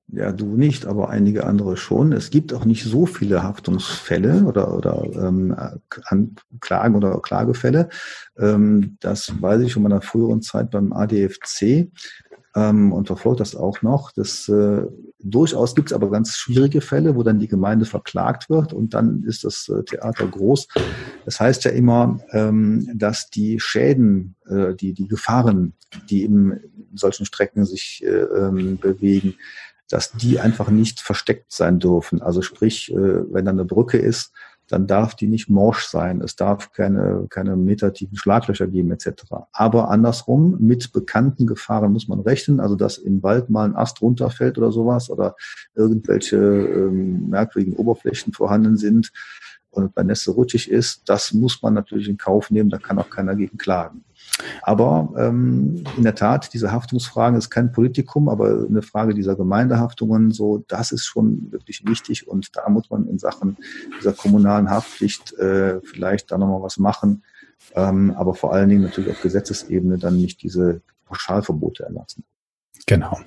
Ja, 0.08 0.32
du 0.32 0.56
nicht, 0.56 0.86
aber 0.86 1.08
einige 1.08 1.44
andere 1.44 1.76
schon. 1.76 2.12
Es 2.12 2.30
gibt 2.30 2.52
auch 2.52 2.66
nicht 2.66 2.84
so 2.84 3.06
viele 3.06 3.42
Haftungsfälle 3.42 4.44
oder, 4.44 4.76
oder 4.76 5.02
ähm, 5.14 5.56
Klagen 6.60 6.94
oder 6.94 7.20
Klagefälle. 7.20 7.88
Ähm, 8.38 8.98
das 9.00 9.32
weiß 9.40 9.62
ich 9.62 9.72
von 9.72 9.82
meiner 9.82 10.02
früheren 10.02 10.42
Zeit 10.42 10.70
beim 10.70 10.92
ADFC 10.92 11.90
ähm, 12.54 12.92
und 12.92 13.06
verfolgt 13.06 13.40
das 13.40 13.56
auch 13.56 13.80
noch. 13.82 14.12
Das, 14.12 14.48
äh, 14.48 14.82
durchaus 15.20 15.74
gibt 15.74 15.90
es 15.90 15.94
aber 15.94 16.10
ganz 16.10 16.36
schwierige 16.36 16.82
Fälle, 16.82 17.16
wo 17.16 17.22
dann 17.22 17.38
die 17.38 17.48
Gemeinde 17.48 17.86
verklagt 17.86 18.50
wird 18.50 18.72
und 18.72 18.94
dann 18.94 19.24
ist 19.24 19.44
das 19.44 19.68
äh, 19.68 19.82
Theater 19.84 20.26
groß. 20.26 20.68
Das 21.24 21.40
heißt 21.40 21.64
ja 21.64 21.70
immer, 21.70 22.18
ähm, 22.30 22.88
dass 22.94 23.30
die 23.30 23.58
Schäden, 23.58 24.36
äh, 24.46 24.74
die, 24.74 24.92
die 24.92 25.08
Gefahren, 25.08 25.72
die 26.10 26.24
in 26.24 26.60
solchen 26.94 27.26
Strecken 27.26 27.64
sich 27.64 28.02
äh, 28.04 28.08
ähm, 28.08 28.78
bewegen, 28.78 29.34
dass 29.88 30.12
die 30.12 30.40
einfach 30.40 30.70
nicht 30.70 31.00
versteckt 31.00 31.52
sein 31.52 31.78
dürfen. 31.78 32.22
Also 32.22 32.42
sprich, 32.42 32.92
äh, 32.92 33.32
wenn 33.32 33.44
da 33.44 33.50
eine 33.50 33.64
Brücke 33.64 33.98
ist, 33.98 34.32
dann 34.68 34.86
darf 34.86 35.14
die 35.14 35.26
nicht 35.26 35.50
morsch 35.50 35.86
sein. 35.86 36.22
Es 36.22 36.36
darf 36.36 36.72
keine, 36.72 37.26
keine 37.28 37.54
metertiefen 37.56 38.16
Schlaglöcher 38.16 38.66
geben 38.66 38.90
etc. 38.92 39.24
Aber 39.52 39.90
andersrum, 39.90 40.56
mit 40.58 40.92
bekannten 40.92 41.46
Gefahren 41.46 41.92
muss 41.92 42.08
man 42.08 42.20
rechnen. 42.20 42.60
Also 42.60 42.74
dass 42.74 42.96
im 42.96 43.22
Wald 43.22 43.50
mal 43.50 43.66
ein 43.66 43.76
Ast 43.76 44.00
runterfällt 44.00 44.56
oder 44.56 44.72
sowas 44.72 45.10
oder 45.10 45.36
irgendwelche 45.74 46.36
ähm, 46.36 47.28
merkwürdigen 47.28 47.76
Oberflächen 47.76 48.32
vorhanden 48.32 48.78
sind 48.78 49.12
und 49.74 49.94
bei 49.94 50.02
Nässe 50.02 50.30
rutschig 50.30 50.70
ist, 50.70 51.02
das 51.06 51.32
muss 51.32 51.62
man 51.62 51.74
natürlich 51.74 52.08
in 52.08 52.16
Kauf 52.16 52.50
nehmen. 52.50 52.70
Da 52.70 52.78
kann 52.78 52.98
auch 52.98 53.10
keiner 53.10 53.34
gegen 53.34 53.58
klagen. 53.58 54.04
Aber 54.62 55.12
ähm, 55.16 55.84
in 55.96 56.02
der 56.02 56.14
Tat, 56.14 56.52
diese 56.54 56.72
Haftungsfragen 56.72 57.38
ist 57.38 57.50
kein 57.50 57.72
Politikum, 57.72 58.28
aber 58.28 58.66
eine 58.68 58.82
Frage 58.82 59.14
dieser 59.14 59.36
Gemeindehaftungen, 59.36 60.32
so 60.32 60.64
das 60.68 60.92
ist 60.92 61.04
schon 61.04 61.52
wirklich 61.52 61.86
wichtig 61.86 62.26
und 62.26 62.56
da 62.56 62.68
muss 62.68 62.90
man 62.90 63.06
in 63.06 63.18
Sachen 63.18 63.56
dieser 63.98 64.12
kommunalen 64.12 64.70
Haftpflicht 64.70 65.34
äh, 65.34 65.80
vielleicht 65.82 66.32
da 66.32 66.38
nochmal 66.38 66.62
was 66.62 66.78
machen, 66.78 67.22
ähm, 67.74 68.12
aber 68.16 68.34
vor 68.34 68.52
allen 68.52 68.68
Dingen 68.68 68.82
natürlich 68.82 69.10
auf 69.10 69.22
Gesetzesebene 69.22 69.98
dann 69.98 70.16
nicht 70.16 70.42
diese 70.42 70.80
Pauschalverbote 71.06 71.84
erlassen. 71.84 72.24
Genau. 72.86 73.20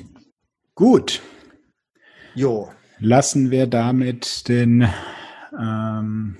Gut. 0.76 1.22
Jo. 2.36 2.70
Lassen 3.00 3.52
wir 3.52 3.68
damit 3.68 4.48
den 4.48 4.88
ähm, 5.60 6.38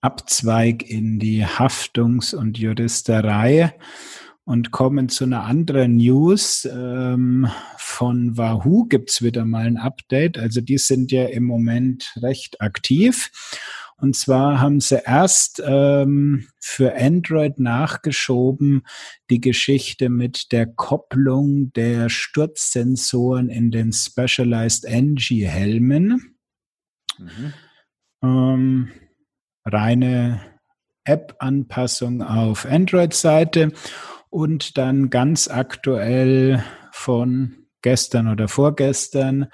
Abzweig 0.00 0.82
in 0.82 1.18
die 1.18 1.46
Haftungs- 1.46 2.34
und 2.34 2.58
Juristerei 2.58 3.74
und 4.44 4.70
kommen 4.70 5.08
zu 5.08 5.24
einer 5.24 5.44
anderen 5.44 5.96
News. 5.96 6.68
Ähm, 6.70 7.48
von 7.78 8.36
Wahoo 8.36 8.84
gibt's 8.84 9.22
wieder 9.22 9.44
mal 9.44 9.66
ein 9.66 9.78
Update. 9.78 10.38
Also 10.38 10.60
die 10.60 10.78
sind 10.78 11.10
ja 11.10 11.24
im 11.24 11.44
Moment 11.44 12.12
recht 12.20 12.60
aktiv. 12.60 13.30
Und 13.96 14.16
zwar 14.16 14.60
haben 14.60 14.80
sie 14.80 15.00
erst 15.04 15.62
ähm, 15.64 16.48
für 16.60 16.94
Android 16.96 17.58
nachgeschoben 17.58 18.82
die 19.30 19.40
Geschichte 19.40 20.10
mit 20.10 20.52
der 20.52 20.66
Kopplung 20.66 21.72
der 21.72 22.10
Sturzsensoren 22.10 23.48
in 23.48 23.70
den 23.70 23.92
Specialized 23.92 24.84
NG 24.84 25.46
Helmen. 25.46 26.36
Mhm. 27.18 27.54
Ähm, 28.24 28.90
reine 29.66 30.40
App-Anpassung 31.04 32.22
auf 32.22 32.64
Android-Seite 32.64 33.72
und 34.30 34.78
dann 34.78 35.10
ganz 35.10 35.48
aktuell 35.48 36.64
von 36.90 37.66
gestern 37.82 38.28
oder 38.28 38.48
vorgestern 38.48 39.48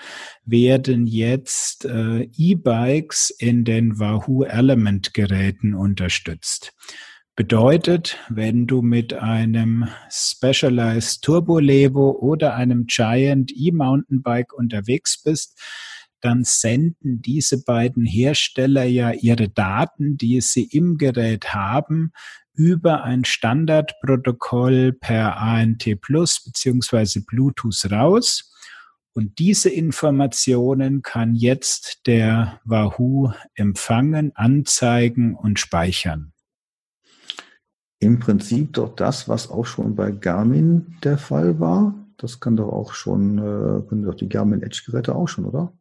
werden 0.45 1.09
jetzt 1.09 1.85
äh, 1.85 2.29
E-Bikes 2.37 3.31
in 3.31 3.65
den 3.65 3.99
Wahoo 3.99 4.45
Element 4.45 5.15
Geräten 5.15 5.75
unterstützt. 5.75 6.73
Bedeutet, 7.35 8.19
wenn 8.29 8.69
du 8.69 8.83
mit 8.83 9.15
einem 9.15 9.89
Specialized 10.11 11.23
Turbo 11.23 11.59
Levo 11.59 12.11
oder 12.11 12.55
einem 12.55 12.87
Giant 12.87 13.51
E-Mountainbike 13.53 14.53
unterwegs 14.53 15.21
bist, 15.23 15.59
dann 16.21 16.45
senden 16.45 17.23
diese 17.23 17.63
beiden 17.65 18.05
Hersteller 18.05 18.85
ja 18.85 19.13
ihre 19.13 19.49
Daten, 19.49 20.17
die 20.17 20.41
sie 20.41 20.65
im 20.65 20.99
Gerät 20.99 21.55
haben, 21.55 22.13
über 22.55 23.05
ein 23.05 23.25
Standardprotokoll 23.25 24.93
per 24.93 25.39
ANT 25.39 25.89
Plus 26.01 26.45
beziehungsweise 26.45 27.25
Bluetooth 27.25 27.91
raus. 27.91 28.53
Und 29.13 29.39
diese 29.39 29.71
Informationen 29.71 31.03
kann 31.03 31.35
jetzt 31.35 32.07
der 32.07 32.61
Wahoo 32.65 33.33
empfangen, 33.55 34.33
anzeigen 34.35 35.35
und 35.35 35.59
speichern. 35.59 36.33
Im 37.99 38.19
Prinzip 38.19 38.73
doch 38.75 38.95
das, 38.95 39.29
was 39.29 39.51
auch 39.51 39.67
schon 39.67 39.95
bei 39.95 40.11
Garmin 40.11 40.97
der 41.03 41.19
Fall 41.19 41.61
war. 41.61 41.95
Das 42.17 42.41
kann 42.41 42.57
doch 42.57 42.69
auch 42.69 42.95
schon, 42.95 43.39
äh, 43.39 43.87
können 43.89 44.05
doch 44.05 44.15
die 44.15 44.29
Garmin 44.29 44.63
Edge 44.63 44.83
Geräte 44.87 45.15
auch 45.15 45.29
schon, 45.29 45.45
oder? 45.45 45.73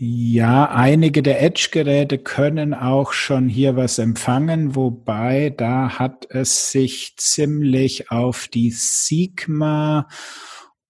Ja, 0.00 0.70
einige 0.70 1.24
der 1.24 1.42
Edge-Geräte 1.42 2.18
können 2.18 2.72
auch 2.72 3.12
schon 3.12 3.48
hier 3.48 3.74
was 3.74 3.98
empfangen, 3.98 4.76
wobei 4.76 5.50
da 5.50 5.98
hat 5.98 6.28
es 6.30 6.70
sich 6.70 7.16
ziemlich 7.16 8.12
auf 8.12 8.46
die 8.46 8.70
Sigma 8.70 10.06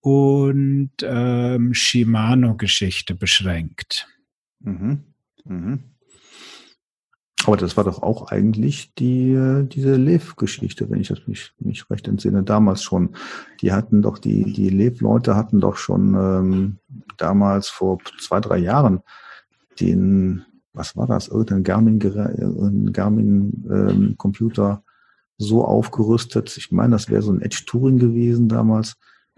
und 0.01 0.91
ähm, 1.01 1.73
Shimano-Geschichte 1.73 3.15
beschränkt. 3.15 4.07
Mhm. 4.61 5.15
Mhm. 5.47 5.85
Aber 7.47 7.57
das 7.57 7.77
war 7.77 7.85
doch 7.85 8.03
auch 8.03 8.31
eigentlich 8.31 8.95
die, 8.95 9.33
äh, 9.33 9.65
diese 9.65 9.95
Lev-Geschichte, 9.95 10.91
wenn 10.91 11.01
ich 11.01 11.09
das 11.09 11.27
mich, 11.27 11.53
mich 11.61 11.89
recht 11.89 12.09
entsinne, 12.09 12.43
damals 12.43 12.83
schon. 12.83 13.11
Die 13.61 13.73
hatten 13.73 14.03
doch, 14.03 14.19
die, 14.19 14.53
die 14.53 14.71
Lev-Leute 14.71 15.37
hatten 15.37 15.61
doch 15.61 15.77
schon 15.77 16.15
ähm, 16.15 16.79
damals 17.17 17.69
vor 17.69 17.99
zwei, 18.21 18.41
drei 18.41 18.59
Jahren 18.59 19.03
den, 19.81 20.45
was 20.73 20.97
war 20.97 21.07
das, 21.07 21.29
irgendein 21.29 21.63
Garmin, 21.63 22.01
ein 22.03 22.93
Garmin 22.93 23.65
ähm, 23.71 24.15
Computer 24.19 24.83
so 25.37 25.65
aufgerüstet. 25.65 26.57
Ich 26.57 26.73
meine, 26.73 26.93
das 26.93 27.09
wäre 27.09 27.23
so 27.23 27.33
ein 27.33 27.41
Edge 27.41 27.63
Touring 27.67 27.99
gewesen 27.99 28.49
damals, 28.49 28.97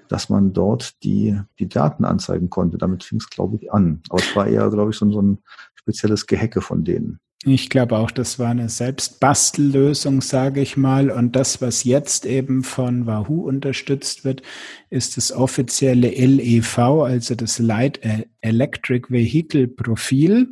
dass 0.08 0.28
man 0.28 0.52
dort 0.52 1.02
die, 1.04 1.38
die 1.58 1.68
Daten 1.68 2.04
anzeigen 2.04 2.50
konnte. 2.50 2.78
Damit 2.78 3.04
fing 3.04 3.18
es, 3.18 3.28
glaube 3.28 3.56
ich, 3.56 3.72
an. 3.72 4.02
Aber 4.08 4.20
es 4.20 4.34
war 4.34 4.46
eher, 4.46 4.68
glaube 4.70 4.90
ich, 4.90 4.96
so, 4.96 5.10
so 5.12 5.20
ein 5.20 5.38
spezielles 5.74 6.26
Gehecke 6.26 6.62
von 6.62 6.84
denen. 6.84 7.20
Ich 7.44 7.70
glaube 7.70 7.96
auch, 7.96 8.10
das 8.10 8.38
war 8.38 8.50
eine 8.50 8.68
Selbstbastellösung, 8.68 10.20
sage 10.20 10.60
ich 10.60 10.76
mal. 10.76 11.10
Und 11.10 11.36
das, 11.36 11.62
was 11.62 11.84
jetzt 11.84 12.26
eben 12.26 12.62
von 12.62 13.06
Wahoo 13.06 13.48
unterstützt 13.48 14.26
wird, 14.26 14.42
ist 14.90 15.16
das 15.16 15.32
offizielle 15.32 16.10
LEV, 16.10 16.78
also 16.78 17.34
das 17.34 17.58
Light 17.58 18.00
Electric 18.42 19.10
Vehicle 19.10 19.68
Profil. 19.68 20.50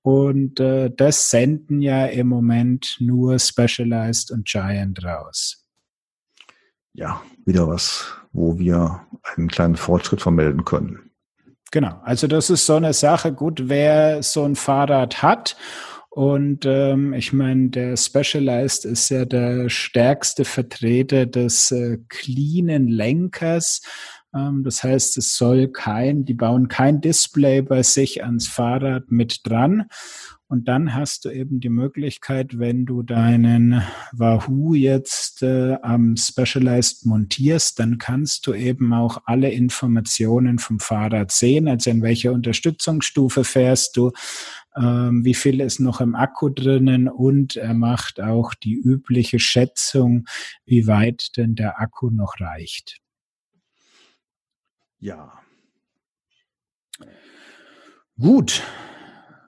Und 0.00 0.60
äh, 0.60 0.90
das 0.94 1.28
senden 1.28 1.82
ja 1.82 2.06
im 2.06 2.28
Moment 2.28 2.96
nur 3.00 3.38
Specialized 3.38 4.30
und 4.30 4.46
Giant 4.46 5.04
raus. 5.04 5.66
Ja, 6.94 7.20
wieder 7.44 7.68
was, 7.68 8.06
wo 8.32 8.58
wir 8.58 9.06
einen 9.36 9.48
kleinen 9.48 9.76
Fortschritt 9.76 10.22
vermelden 10.22 10.64
können. 10.64 11.10
Genau, 11.70 12.00
also 12.02 12.28
das 12.28 12.48
ist 12.48 12.64
so 12.64 12.76
eine 12.76 12.94
Sache. 12.94 13.32
Gut, 13.32 13.68
wer 13.68 14.22
so 14.22 14.44
ein 14.44 14.56
Fahrrad 14.56 15.22
hat 15.22 15.56
und 16.14 16.64
ähm, 16.64 17.12
ich 17.12 17.32
meine, 17.32 17.70
der 17.70 17.96
Specialized 17.96 18.84
ist 18.84 19.08
ja 19.08 19.24
der 19.24 19.68
stärkste 19.68 20.44
Vertreter 20.44 21.26
des 21.26 21.72
äh, 21.72 21.98
cleanen 22.08 22.86
Lenkers. 22.86 23.82
Ähm, 24.34 24.62
das 24.64 24.82
heißt, 24.82 25.16
es 25.18 25.36
soll 25.36 25.68
kein, 25.68 26.24
die 26.24 26.34
bauen 26.34 26.68
kein 26.68 27.00
Display 27.00 27.62
bei 27.62 27.82
sich 27.82 28.24
ans 28.24 28.48
Fahrrad 28.48 29.10
mit 29.10 29.40
dran. 29.44 29.86
Und 30.46 30.68
dann 30.68 30.94
hast 30.94 31.24
du 31.24 31.30
eben 31.30 31.58
die 31.58 31.70
Möglichkeit, 31.70 32.58
wenn 32.58 32.84
du 32.84 33.02
deinen 33.02 33.82
Wahoo 34.12 34.74
jetzt 34.74 35.42
äh, 35.42 35.78
am 35.82 36.16
Specialized 36.16 37.06
montierst, 37.06 37.80
dann 37.80 37.96
kannst 37.98 38.46
du 38.46 38.52
eben 38.52 38.92
auch 38.92 39.22
alle 39.24 39.50
Informationen 39.50 40.58
vom 40.58 40.80
Fahrrad 40.80 41.32
sehen, 41.32 41.66
also 41.66 41.90
in 41.90 42.02
welcher 42.02 42.32
Unterstützungsstufe 42.32 43.42
fährst 43.42 43.96
du, 43.96 44.12
ähm, 44.76 45.24
wie 45.24 45.34
viel 45.34 45.60
ist 45.60 45.80
noch 45.80 46.00
im 46.00 46.14
Akku 46.14 46.50
drinnen 46.50 47.08
und 47.08 47.56
er 47.56 47.74
macht 47.74 48.20
auch 48.20 48.52
die 48.54 48.74
übliche 48.74 49.38
Schätzung, 49.38 50.26
wie 50.66 50.86
weit 50.86 51.36
denn 51.36 51.54
der 51.54 51.80
Akku 51.80 52.10
noch 52.10 52.38
reicht. 52.38 53.00
Ja. 54.98 55.32
Gut. 58.18 58.62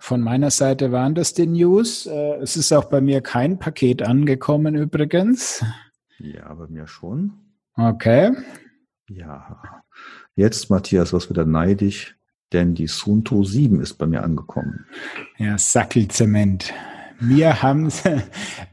Von 0.00 0.20
meiner 0.20 0.50
Seite 0.50 0.92
waren 0.92 1.14
das 1.14 1.34
die 1.34 1.46
News. 1.46 2.06
Äh, 2.06 2.36
es 2.36 2.56
ist 2.56 2.72
auch 2.72 2.84
bei 2.84 3.00
mir 3.00 3.20
kein 3.20 3.58
Paket 3.58 4.02
angekommen 4.02 4.74
übrigens. 4.74 5.64
Ja, 6.18 6.54
bei 6.54 6.68
mir 6.68 6.86
schon. 6.86 7.32
Okay. 7.74 8.32
Ja. 9.08 9.82
Jetzt, 10.34 10.70
Matthias, 10.70 11.12
was 11.12 11.28
wieder 11.28 11.44
neidisch 11.44 12.16
denn 12.52 12.74
die 12.74 12.86
Sunto 12.86 13.44
7 13.44 13.80
ist 13.80 13.94
bei 13.94 14.06
mir 14.06 14.22
angekommen. 14.22 14.86
Ja, 15.38 15.58
Sackelzement. 15.58 16.72
Mir 17.18 17.62
haben 17.62 17.88
sie, 17.88 18.22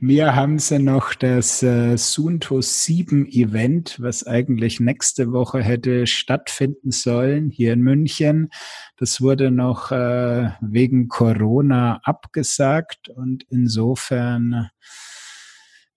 mir 0.01 0.35
haben 0.35 0.59
sie 0.59 0.79
noch 0.79 1.13
das 1.13 1.63
äh, 1.63 1.97
Sunto 1.97 2.61
7 2.61 3.25
Event, 3.27 3.97
was 4.01 4.27
eigentlich 4.27 4.81
nächste 4.81 5.31
Woche 5.31 5.61
hätte 5.61 6.07
stattfinden 6.07 6.91
sollen, 6.91 7.49
hier 7.49 7.71
in 7.71 7.81
München. 7.81 8.49
Das 8.97 9.21
wurde 9.21 9.49
noch 9.49 9.91
äh, 9.91 10.49
wegen 10.59 11.07
Corona 11.07 12.01
abgesagt 12.03 13.07
und 13.07 13.45
insofern, 13.49 14.69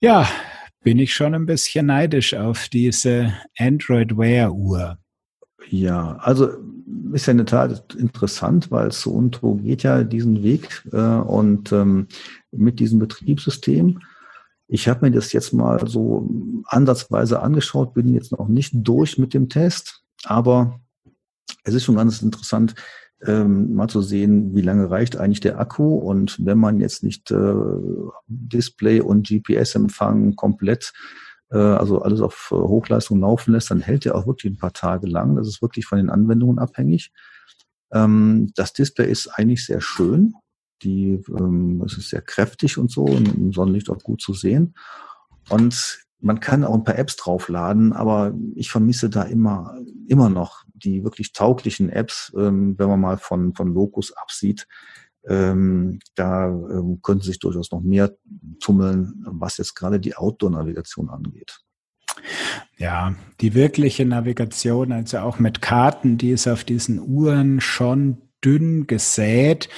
ja, 0.00 0.28
bin 0.82 1.00
ich 1.00 1.14
schon 1.14 1.34
ein 1.34 1.46
bisschen 1.46 1.86
neidisch 1.86 2.34
auf 2.34 2.68
diese 2.68 3.34
Android 3.58 4.16
Wear 4.16 4.52
Uhr. 4.52 4.98
Ja, 5.68 6.16
also 6.16 6.50
ist 7.12 7.26
ja 7.26 7.32
in 7.32 7.38
der 7.38 7.46
Tat 7.46 7.94
interessant, 7.94 8.70
weil 8.70 8.92
Suunto 8.92 9.56
geht 9.56 9.82
ja 9.82 10.04
diesen 10.04 10.42
Weg 10.42 10.82
äh, 10.92 10.96
und 10.96 11.72
ähm, 11.72 12.08
mit 12.52 12.80
diesem 12.80 12.98
Betriebssystem. 12.98 14.00
Ich 14.68 14.88
habe 14.88 15.06
mir 15.06 15.12
das 15.12 15.32
jetzt 15.32 15.52
mal 15.52 15.86
so 15.86 16.28
ansatzweise 16.66 17.40
angeschaut, 17.40 17.94
bin 17.94 18.12
jetzt 18.14 18.32
noch 18.32 18.48
nicht 18.48 18.72
durch 18.74 19.18
mit 19.18 19.34
dem 19.34 19.48
Test, 19.48 20.02
aber 20.24 20.80
es 21.64 21.74
ist 21.74 21.84
schon 21.84 21.96
ganz 21.96 22.22
interessant, 22.22 22.74
ähm, 23.24 23.74
mal 23.74 23.88
zu 23.88 24.02
sehen, 24.02 24.54
wie 24.54 24.62
lange 24.62 24.90
reicht 24.90 25.16
eigentlich 25.16 25.40
der 25.40 25.58
Akku 25.58 25.94
und 25.94 26.44
wenn 26.44 26.58
man 26.58 26.80
jetzt 26.80 27.02
nicht 27.02 27.30
äh, 27.30 27.54
Display 28.26 29.00
und 29.00 29.26
GPS-Empfang 29.28 30.36
komplett 30.36 30.92
also 31.54 32.02
alles 32.02 32.20
auf 32.20 32.48
äh, 32.52 32.56
Hochleistung 32.56 33.20
laufen 33.20 33.52
lässt, 33.52 33.70
dann 33.70 33.80
hält 33.80 34.04
der 34.04 34.14
auch 34.14 34.26
wirklich 34.26 34.52
ein 34.52 34.58
paar 34.58 34.72
Tage 34.72 35.06
lang. 35.06 35.36
Das 35.36 35.46
ist 35.46 35.62
wirklich 35.62 35.86
von 35.86 35.98
den 35.98 36.10
Anwendungen 36.10 36.58
abhängig. 36.58 37.12
Ähm, 37.92 38.50
das 38.54 38.72
Display 38.72 39.10
ist 39.10 39.28
eigentlich 39.28 39.64
sehr 39.64 39.80
schön. 39.80 40.34
Die, 40.82 41.22
ähm, 41.28 41.82
es 41.86 41.96
ist 41.96 42.10
sehr 42.10 42.22
kräftig 42.22 42.78
und 42.78 42.90
so 42.90 43.04
und 43.04 43.34
im 43.34 43.52
Sonnenlicht 43.52 43.88
auch 43.90 44.02
gut 44.02 44.20
zu 44.20 44.34
sehen. 44.34 44.74
Und 45.48 46.06
man 46.20 46.40
kann 46.40 46.64
auch 46.64 46.74
ein 46.74 46.84
paar 46.84 46.98
Apps 46.98 47.16
draufladen, 47.16 47.92
aber 47.92 48.34
ich 48.54 48.70
vermisse 48.70 49.08
da 49.08 49.22
immer, 49.22 49.78
immer 50.08 50.28
noch 50.28 50.64
die 50.74 51.04
wirklich 51.04 51.32
tauglichen 51.32 51.88
Apps, 51.88 52.32
ähm, 52.36 52.78
wenn 52.78 52.88
man 52.88 53.00
mal 53.00 53.18
von, 53.18 53.54
von 53.54 53.72
Locus 53.72 54.12
absieht. 54.12 54.66
Ähm, 55.28 55.98
da 56.14 56.48
ähm, 56.48 57.00
könnte 57.02 57.26
sich 57.26 57.38
durchaus 57.38 57.70
noch 57.72 57.80
mehr 57.80 58.14
tummeln, 58.60 59.24
was 59.26 59.56
jetzt 59.58 59.74
gerade 59.74 59.98
die 59.98 60.16
Outdoor-Navigation 60.16 61.10
angeht. 61.10 61.58
Ja, 62.78 63.14
die 63.40 63.54
wirkliche 63.54 64.04
Navigation, 64.04 64.92
also 64.92 65.18
auch 65.18 65.38
mit 65.38 65.62
Karten, 65.62 66.18
die 66.18 66.30
ist 66.30 66.46
auf 66.46 66.64
diesen 66.64 67.00
Uhren 67.00 67.60
schon 67.60 68.18
dünn 68.44 68.86
gesät. 68.86 69.68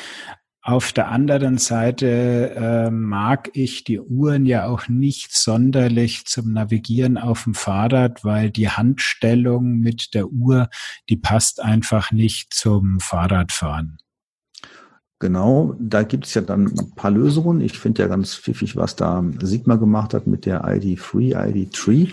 Auf 0.60 0.92
der 0.92 1.08
anderen 1.08 1.56
Seite 1.56 2.54
äh, 2.54 2.90
mag 2.90 3.50
ich 3.54 3.84
die 3.84 4.00
Uhren 4.00 4.44
ja 4.44 4.66
auch 4.66 4.88
nicht 4.88 5.34
sonderlich 5.34 6.26
zum 6.26 6.52
Navigieren 6.52 7.16
auf 7.16 7.44
dem 7.44 7.54
Fahrrad, 7.54 8.22
weil 8.24 8.50
die 8.50 8.68
Handstellung 8.68 9.78
mit 9.78 10.12
der 10.12 10.28
Uhr, 10.28 10.68
die 11.08 11.16
passt 11.16 11.62
einfach 11.62 12.12
nicht 12.12 12.52
zum 12.52 13.00
Fahrradfahren. 13.00 13.98
Genau, 15.20 15.74
da 15.80 16.04
gibt's 16.04 16.34
ja 16.34 16.42
dann 16.42 16.68
ein 16.68 16.92
paar 16.94 17.10
Lösungen. 17.10 17.60
Ich 17.60 17.76
finde 17.76 18.02
ja 18.02 18.08
ganz 18.08 18.36
pfiffig, 18.36 18.76
was 18.76 18.94
da 18.94 19.24
Sigma 19.40 19.74
gemacht 19.74 20.14
hat 20.14 20.28
mit 20.28 20.46
der 20.46 20.62
ID 20.64 21.00
Free, 21.00 21.32
ID 21.32 21.72
Tree, 21.72 22.06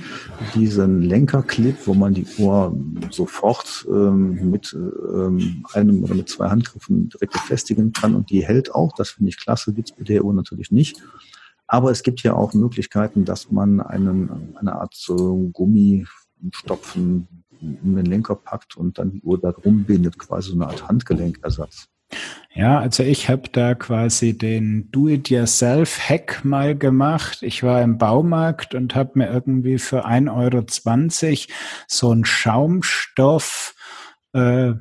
diesen 0.56 1.04
Lenkerclip, 1.04 1.86
wo 1.86 1.94
man 1.94 2.16
die 2.16 2.26
Uhr 2.40 2.76
sofort 3.12 3.86
ähm, 3.88 4.50
mit 4.50 4.74
ähm, 4.74 5.64
einem 5.74 6.04
oder 6.04 6.16
mit 6.16 6.30
zwei 6.30 6.50
Handgriffen 6.50 7.10
direkt 7.10 7.34
befestigen 7.34 7.94
kann 7.94 8.16
und 8.16 8.32
die 8.32 8.44
hält 8.44 8.74
auch. 8.74 8.92
Das 8.98 9.12
finde 9.12 9.30
ich 9.30 9.38
klasse, 9.38 9.74
gibt's 9.74 9.92
bei 9.92 10.04
der 10.04 10.26
Uhr 10.26 10.34
natürlich 10.34 10.72
nicht. 10.72 11.04
Aber 11.68 11.92
es 11.92 12.02
gibt 12.02 12.24
ja 12.24 12.34
auch 12.34 12.56
Möglichkeiten, 12.56 13.24
dass 13.24 13.52
man 13.52 13.82
einen, 13.82 14.56
eine 14.56 14.74
Art 14.74 14.96
so 14.96 15.52
Gummistopfen 15.54 17.28
in 17.62 17.96
den 17.96 18.06
Lenker 18.06 18.36
packt 18.36 18.78
und 18.78 18.98
dann 18.98 19.12
die 19.12 19.22
Uhr 19.22 19.40
da 19.40 19.52
rumbindet, 19.52 20.18
quasi 20.18 20.50
so 20.50 20.56
eine 20.56 20.68
Art 20.68 20.88
Handgelenkersatz. 20.88 21.88
Ja, 22.54 22.80
also 22.80 23.04
ich 23.04 23.30
habe 23.30 23.50
da 23.52 23.76
quasi 23.76 24.38
den 24.38 24.90
Do-it-yourself-Hack 24.92 26.46
mal 26.46 26.78
gemacht. 26.78 27.44
Ich 27.44 27.64
war 27.64 27.82
im 27.82 27.98
Baumarkt 27.98 28.76
und 28.76 28.96
habe 28.96 29.12
mir 29.16 29.30
irgendwie 29.30 29.78
für 29.78 30.06
1,20 30.06 30.32
Euro 30.32 31.54
so 31.88 32.14
ein 32.14 32.24
Schaumstoff, 32.24 33.76
äh, 34.32 34.72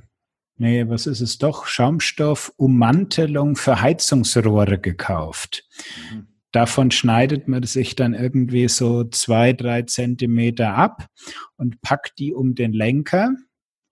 nee, 0.57 0.89
was 0.89 1.09
ist 1.09 1.21
es 1.21 1.39
doch, 1.39 1.67
Schaumstoff-Ummantelung 1.67 3.57
für 3.57 3.81
Heizungsrohre 3.81 4.79
gekauft. 4.79 5.65
Mhm. 6.13 6.29
Davon 6.53 6.93
schneidet 6.93 7.49
man 7.49 7.65
sich 7.65 7.97
dann 7.97 8.15
irgendwie 8.15 8.69
so 8.69 9.03
zwei, 9.03 9.53
drei 9.53 9.83
Zentimeter 9.83 10.75
ab 10.75 11.09
und 11.57 11.81
packt 11.81 12.21
die 12.21 12.33
um 12.33 12.55
den 12.55 12.73
Lenker 12.73 13.35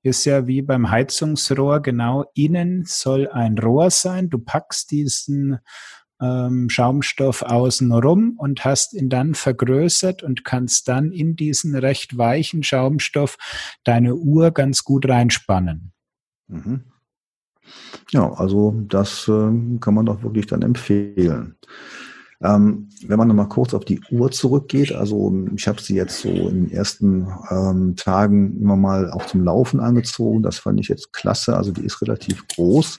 ist 0.02 0.24
ja 0.24 0.46
wie 0.46 0.62
beim 0.62 0.90
Heizungsrohr, 0.90 1.80
genau 1.80 2.24
innen 2.34 2.84
soll 2.86 3.28
ein 3.28 3.58
Rohr 3.58 3.90
sein. 3.90 4.30
Du 4.30 4.38
packst 4.38 4.90
diesen 4.90 5.58
ähm, 6.20 6.68
Schaumstoff 6.68 7.42
außen 7.42 7.92
rum 7.92 8.34
und 8.38 8.64
hast 8.64 8.94
ihn 8.94 9.08
dann 9.08 9.34
vergrößert 9.34 10.22
und 10.22 10.44
kannst 10.44 10.88
dann 10.88 11.12
in 11.12 11.36
diesen 11.36 11.74
recht 11.74 12.16
weichen 12.16 12.62
Schaumstoff 12.62 13.36
deine 13.84 14.14
Uhr 14.14 14.52
ganz 14.52 14.84
gut 14.84 15.08
reinspannen. 15.08 15.92
Mhm. 16.48 16.84
Ja, 18.10 18.32
also 18.32 18.74
das 18.88 19.28
äh, 19.28 19.78
kann 19.80 19.94
man 19.94 20.06
doch 20.06 20.22
wirklich 20.22 20.46
dann 20.46 20.62
empfehlen. 20.62 21.56
Ähm, 22.42 22.88
wenn 23.06 23.18
man 23.18 23.28
nochmal 23.28 23.48
kurz 23.48 23.72
auf 23.74 23.84
die 23.84 24.00
Uhr 24.10 24.30
zurückgeht, 24.30 24.92
also 24.92 25.32
ich 25.54 25.68
habe 25.68 25.80
sie 25.80 25.94
jetzt 25.94 26.20
so 26.20 26.28
in 26.28 26.66
den 26.66 26.70
ersten 26.72 27.28
ähm, 27.50 27.94
Tagen 27.96 28.60
immer 28.60 28.76
mal 28.76 29.10
auch 29.10 29.26
zum 29.26 29.44
Laufen 29.44 29.80
angezogen. 29.80 30.42
Das 30.42 30.58
fand 30.58 30.80
ich 30.80 30.88
jetzt 30.88 31.12
klasse. 31.12 31.56
Also 31.56 31.72
die 31.72 31.84
ist 31.84 32.02
relativ 32.02 32.46
groß. 32.48 32.98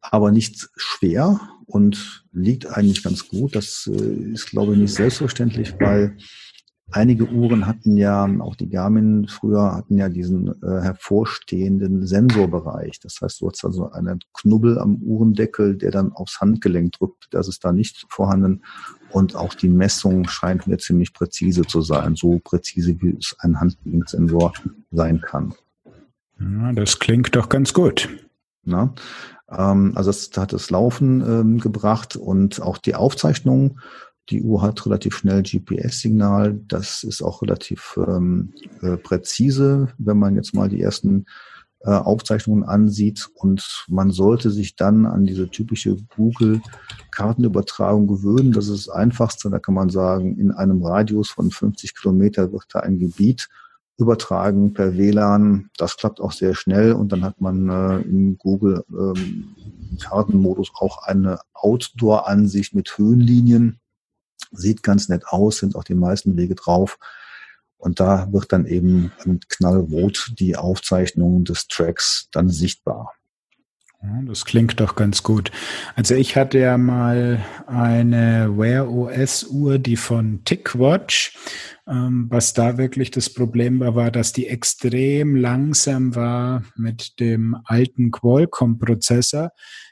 aber 0.00 0.30
nicht 0.30 0.68
schwer 0.76 1.40
und 1.66 2.24
liegt 2.32 2.66
eigentlich 2.66 3.02
ganz 3.02 3.28
gut. 3.28 3.54
Das 3.54 3.88
äh, 3.92 4.32
ist, 4.32 4.46
glaube 4.46 4.72
ich, 4.72 4.78
nicht 4.78 4.94
selbstverständlich, 4.94 5.74
weil 5.78 6.16
einige 6.90 7.28
Uhren 7.28 7.66
hatten 7.66 7.96
ja, 7.96 8.28
auch 8.40 8.56
die 8.56 8.68
Garmin 8.68 9.28
früher 9.28 9.74
hatten 9.74 9.98
ja 9.98 10.08
diesen 10.08 10.48
äh, 10.62 10.80
hervorstehenden 10.80 12.06
Sensorbereich. 12.06 13.00
Das 13.00 13.18
heißt, 13.20 13.40
du 13.40 13.48
hast 13.48 13.64
also 13.64 13.90
einen 13.90 14.20
Knubbel 14.32 14.78
am 14.78 14.96
Uhrendeckel, 14.96 15.76
der 15.76 15.90
dann 15.90 16.12
aufs 16.12 16.40
Handgelenk 16.40 16.92
drückt. 16.92 17.28
Das 17.30 17.48
ist 17.48 17.64
da 17.64 17.72
nicht 17.72 18.06
vorhanden. 18.08 18.62
Und 19.10 19.36
auch 19.36 19.54
die 19.54 19.68
Messung 19.68 20.28
scheint 20.28 20.66
mir 20.66 20.78
ziemlich 20.78 21.12
präzise 21.12 21.62
zu 21.62 21.80
sein, 21.80 22.14
so 22.14 22.38
präzise 22.42 23.00
wie 23.00 23.16
es 23.18 23.36
ein 23.40 23.60
Handgelenksensor 23.60 24.52
sein 24.90 25.20
kann. 25.20 25.54
Ja, 26.40 26.72
das 26.72 26.98
klingt 26.98 27.34
doch 27.34 27.48
ganz 27.48 27.72
gut. 27.72 28.08
Na? 28.64 28.94
Ähm, 29.50 29.92
also 29.94 30.10
das 30.10 30.30
hat 30.36 30.52
das 30.52 30.70
Laufen 30.70 31.20
ähm, 31.20 31.58
gebracht 31.58 32.16
und 32.16 32.60
auch 32.60 32.78
die 32.78 32.94
Aufzeichnung. 32.94 33.80
Die 34.30 34.42
Uhr 34.42 34.62
hat 34.62 34.84
relativ 34.84 35.16
schnell 35.16 35.42
GPS-Signal. 35.42 36.60
Das 36.68 37.02
ist 37.02 37.22
auch 37.22 37.42
relativ 37.42 37.98
ähm, 38.06 38.52
äh, 38.82 38.96
präzise, 38.96 39.88
wenn 39.98 40.18
man 40.18 40.36
jetzt 40.36 40.54
mal 40.54 40.68
die 40.68 40.82
ersten 40.82 41.24
äh, 41.80 41.90
Aufzeichnungen 41.90 42.64
ansieht. 42.64 43.28
Und 43.34 43.86
man 43.88 44.10
sollte 44.10 44.50
sich 44.50 44.76
dann 44.76 45.06
an 45.06 45.24
diese 45.24 45.48
typische 45.48 45.96
Google-Kartenübertragung 46.16 48.06
gewöhnen. 48.06 48.52
Das 48.52 48.68
ist 48.68 48.88
das 48.88 48.94
Einfachste. 48.94 49.48
Da 49.48 49.58
kann 49.58 49.74
man 49.74 49.88
sagen, 49.88 50.36
in 50.38 50.50
einem 50.50 50.82
Radius 50.82 51.30
von 51.30 51.50
50 51.50 51.96
Kilometer 51.96 52.52
wird 52.52 52.66
da 52.72 52.80
ein 52.80 52.98
Gebiet 52.98 53.48
übertragen 53.98 54.74
per 54.74 54.96
WLAN. 54.96 55.70
Das 55.76 55.96
klappt 55.96 56.20
auch 56.20 56.32
sehr 56.32 56.54
schnell 56.54 56.92
und 56.92 57.12
dann 57.12 57.24
hat 57.24 57.40
man 57.40 57.68
äh, 57.68 57.98
im 58.02 58.38
Google 58.38 58.84
ähm, 58.90 59.54
Kartenmodus 60.00 60.70
auch 60.74 61.02
eine 61.02 61.40
Outdoor-Ansicht 61.54 62.74
mit 62.74 62.96
Höhenlinien. 62.96 63.80
Sieht 64.50 64.82
ganz 64.82 65.08
nett 65.08 65.24
aus, 65.26 65.58
sind 65.58 65.76
auch 65.76 65.84
die 65.84 65.94
meisten 65.94 66.36
Wege 66.36 66.54
drauf. 66.54 66.98
Und 67.76 68.00
da 68.00 68.32
wird 68.32 68.52
dann 68.52 68.66
eben 68.66 69.12
mit 69.24 69.48
Knallrot 69.48 70.32
die 70.38 70.56
Aufzeichnung 70.56 71.44
des 71.44 71.68
Tracks 71.68 72.28
dann 72.32 72.48
sichtbar. 72.48 73.12
Das 74.26 74.44
klingt 74.44 74.78
doch 74.78 74.94
ganz 74.94 75.24
gut. 75.24 75.50
Also 75.96 76.14
ich 76.14 76.36
hatte 76.36 76.60
ja 76.60 76.78
mal 76.78 77.44
eine 77.66 78.56
Wear 78.56 78.88
OS 78.88 79.44
Uhr, 79.44 79.78
die 79.80 79.96
von 79.96 80.44
TickWatch. 80.44 81.36
Ähm, 81.88 82.26
was 82.30 82.52
da 82.52 82.78
wirklich 82.78 83.10
das 83.10 83.32
Problem 83.32 83.80
war, 83.80 83.96
war, 83.96 84.10
dass 84.12 84.32
die 84.32 84.46
extrem 84.46 85.34
langsam 85.34 86.14
war 86.14 86.62
mit 86.76 87.18
dem 87.18 87.56
alten 87.64 88.12
Qualcomm-Prozessor. 88.12 89.50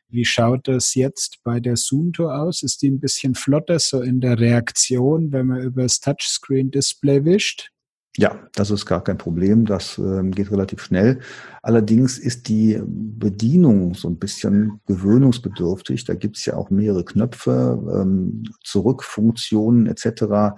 Wie 0.08 0.24
schaut 0.24 0.68
das 0.68 0.94
jetzt 0.94 1.40
bei 1.42 1.60
der 1.60 1.76
Sunto 1.76 2.30
aus? 2.30 2.62
Ist 2.62 2.82
die 2.82 2.90
ein 2.90 3.00
bisschen 3.00 3.34
flotter 3.34 3.78
so 3.78 4.00
in 4.00 4.20
der 4.20 4.38
Reaktion, 4.38 5.32
wenn 5.32 5.46
man 5.48 5.62
über 5.62 5.82
das 5.82 6.00
Touchscreen-Display 6.00 7.24
wischt? 7.24 7.70
Ja, 8.18 8.48
das 8.54 8.70
ist 8.70 8.86
gar 8.86 9.04
kein 9.04 9.18
Problem. 9.18 9.66
Das 9.66 9.98
ähm, 9.98 10.30
geht 10.30 10.50
relativ 10.50 10.80
schnell. 10.80 11.20
Allerdings 11.62 12.18
ist 12.18 12.48
die 12.48 12.80
Bedienung 12.82 13.94
so 13.94 14.08
ein 14.08 14.18
bisschen 14.18 14.80
gewöhnungsbedürftig. 14.86 16.04
Da 16.04 16.14
gibt's 16.14 16.46
ja 16.46 16.54
auch 16.54 16.70
mehrere 16.70 17.04
Knöpfe, 17.04 17.78
ähm, 17.92 18.44
Zurückfunktionen 18.64 19.86
etc. 19.86 20.56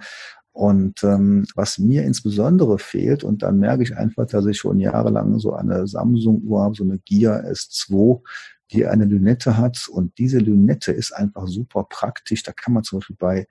Und 0.59 1.05
ähm, 1.05 1.45
was 1.55 1.77
mir 1.77 2.03
insbesondere 2.03 2.79
fehlt, 2.79 3.23
und 3.23 3.43
da 3.43 3.51
merke 3.53 3.81
ich 3.81 3.95
einfach, 3.95 4.25
dass 4.25 4.45
ich 4.45 4.57
schon 4.57 4.77
jahrelang 4.77 5.39
so 5.39 5.53
eine 5.53 5.87
Samsung-Uhr 5.87 6.61
habe, 6.61 6.75
so 6.75 6.83
eine 6.83 6.99
Gear 6.99 7.45
S2, 7.45 8.19
die 8.73 8.85
eine 8.85 9.05
Lünette 9.05 9.55
hat. 9.55 9.87
Und 9.89 10.17
diese 10.17 10.39
Lünette 10.39 10.91
ist 10.91 11.13
einfach 11.13 11.47
super 11.47 11.85
praktisch. 11.89 12.43
Da 12.43 12.51
kann 12.51 12.73
man 12.73 12.83
zum 12.83 12.99
Beispiel 12.99 13.15
bei 13.17 13.47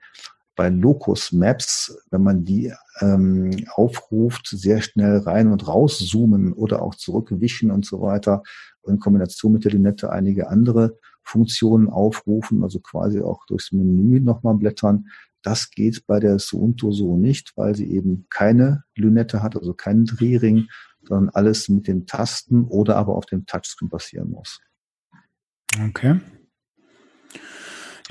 bei 0.55 0.69
Locus 0.69 1.31
Maps, 1.31 1.97
wenn 2.11 2.21
man 2.21 2.43
die 2.43 2.73
ähm, 2.99 3.65
aufruft, 3.73 4.47
sehr 4.49 4.81
schnell 4.81 5.17
rein 5.19 5.51
und 5.51 5.67
raus 5.67 5.97
zoomen 5.99 6.53
oder 6.53 6.83
auch 6.83 6.93
zurückwischen 6.93 7.71
und 7.71 7.85
so 7.85 8.01
weiter. 8.01 8.43
in 8.85 8.99
Kombination 8.99 9.53
mit 9.53 9.63
der 9.65 9.71
Linette 9.71 10.11
einige 10.11 10.49
andere 10.49 10.99
Funktionen 11.23 11.89
aufrufen, 11.89 12.61
also 12.61 12.79
quasi 12.79 13.21
auch 13.21 13.45
durchs 13.47 13.71
Menü 13.71 14.19
nochmal 14.19 14.55
blättern. 14.55 15.07
Das 15.41 15.71
geht 15.71 16.05
bei 16.05 16.19
der 16.19 16.39
Suunto 16.39 16.91
so 16.91 17.17
nicht, 17.17 17.53
weil 17.55 17.75
sie 17.75 17.91
eben 17.91 18.25
keine 18.29 18.83
Lünette 18.95 19.41
hat, 19.41 19.55
also 19.55 19.73
keinen 19.73 20.05
Drehring, 20.05 20.67
sondern 21.03 21.29
alles 21.33 21.69
mit 21.69 21.87
den 21.87 22.05
Tasten 22.05 22.65
oder 22.65 22.97
aber 22.97 23.15
auf 23.15 23.25
dem 23.25 23.45
Touchscreen 23.45 23.89
passieren 23.89 24.31
muss. 24.31 24.59
Okay. 25.87 26.19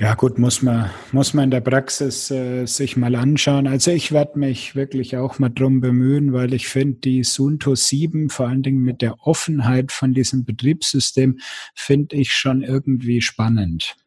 Ja 0.01 0.15
gut, 0.15 0.39
muss 0.39 0.61
man, 0.61 0.89
muss 1.11 1.33
man 1.33 1.45
in 1.45 1.51
der 1.51 1.59
Praxis 1.59 2.31
äh, 2.31 2.65
sich 2.65 2.95
mal 2.95 3.15
anschauen. 3.15 3.67
Also 3.67 3.91
ich 3.91 4.13
werde 4.13 4.39
mich 4.39 4.73
wirklich 4.73 5.17
auch 5.17 5.39
mal 5.39 5.49
drum 5.49 5.81
bemühen, 5.81 6.31
weil 6.31 6.53
ich 6.53 6.69
finde, 6.69 6.99
die 6.99 7.25
Sunto 7.25 7.75
7, 7.75 8.29
vor 8.29 8.47
allen 8.47 8.63
Dingen 8.63 8.81
mit 8.81 9.01
der 9.01 9.19
Offenheit 9.27 9.91
von 9.91 10.13
diesem 10.13 10.45
Betriebssystem, 10.45 11.39
finde 11.75 12.15
ich 12.15 12.33
schon 12.33 12.63
irgendwie 12.63 13.19
spannend. 13.19 13.97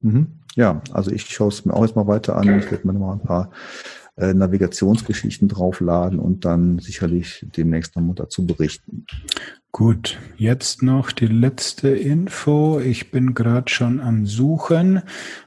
Mhm. 0.00 0.39
Ja, 0.56 0.82
also 0.92 1.10
ich 1.10 1.26
schaue 1.26 1.48
es 1.48 1.64
mir 1.64 1.74
auch 1.74 1.84
jetzt 1.84 1.96
mal 1.96 2.06
weiter 2.06 2.36
an. 2.36 2.58
Ich 2.58 2.70
werde 2.70 2.86
mir 2.86 2.92
noch 2.92 3.00
mal 3.00 3.12
ein 3.12 3.22
paar 3.22 3.50
äh, 4.16 4.34
Navigationsgeschichten 4.34 5.48
draufladen 5.48 6.18
und 6.18 6.44
dann 6.44 6.78
sicherlich 6.78 7.46
demnächst 7.56 7.96
nochmal 7.96 8.16
dazu 8.16 8.46
berichten. 8.46 9.06
Gut, 9.72 10.18
jetzt 10.36 10.82
noch 10.82 11.12
die 11.12 11.28
letzte 11.28 11.90
Info. 11.90 12.80
Ich 12.80 13.12
bin 13.12 13.34
gerade 13.34 13.70
schon 13.70 14.00
am 14.00 14.26
Suchen. 14.26 15.02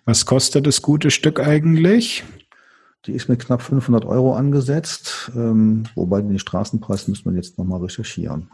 Was 0.05 0.25
kostet 0.25 0.65
das 0.65 0.81
gute 0.81 1.11
Stück 1.11 1.41
eigentlich? 1.41 2.23
Die 3.05 3.11
ist 3.11 3.27
mit 3.27 3.45
knapp 3.45 3.61
500 3.61 4.05
Euro 4.05 4.33
angesetzt, 4.33 5.29
ähm, 5.35 5.83
wobei 5.95 6.21
den 6.21 6.39
Straßenpreis 6.39 7.09
müssen 7.09 7.29
wir 7.29 7.35
jetzt 7.35 7.57
nochmal 7.57 7.81
recherchieren. 7.81 8.49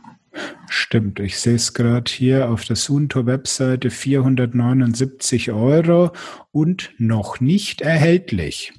Stimmt, 0.90 1.20
ich 1.20 1.38
sehe 1.38 1.54
es 1.54 1.76
gerade 1.76 2.12
hier 2.12 2.50
auf 2.50 2.66
der 2.66 2.76
Sunto-Webseite 2.76 3.92
479 3.92 5.52
Euro 5.52 6.14
und 6.50 6.90
noch 6.98 7.40
nicht 7.40 7.82
erhältlich. 7.82 8.74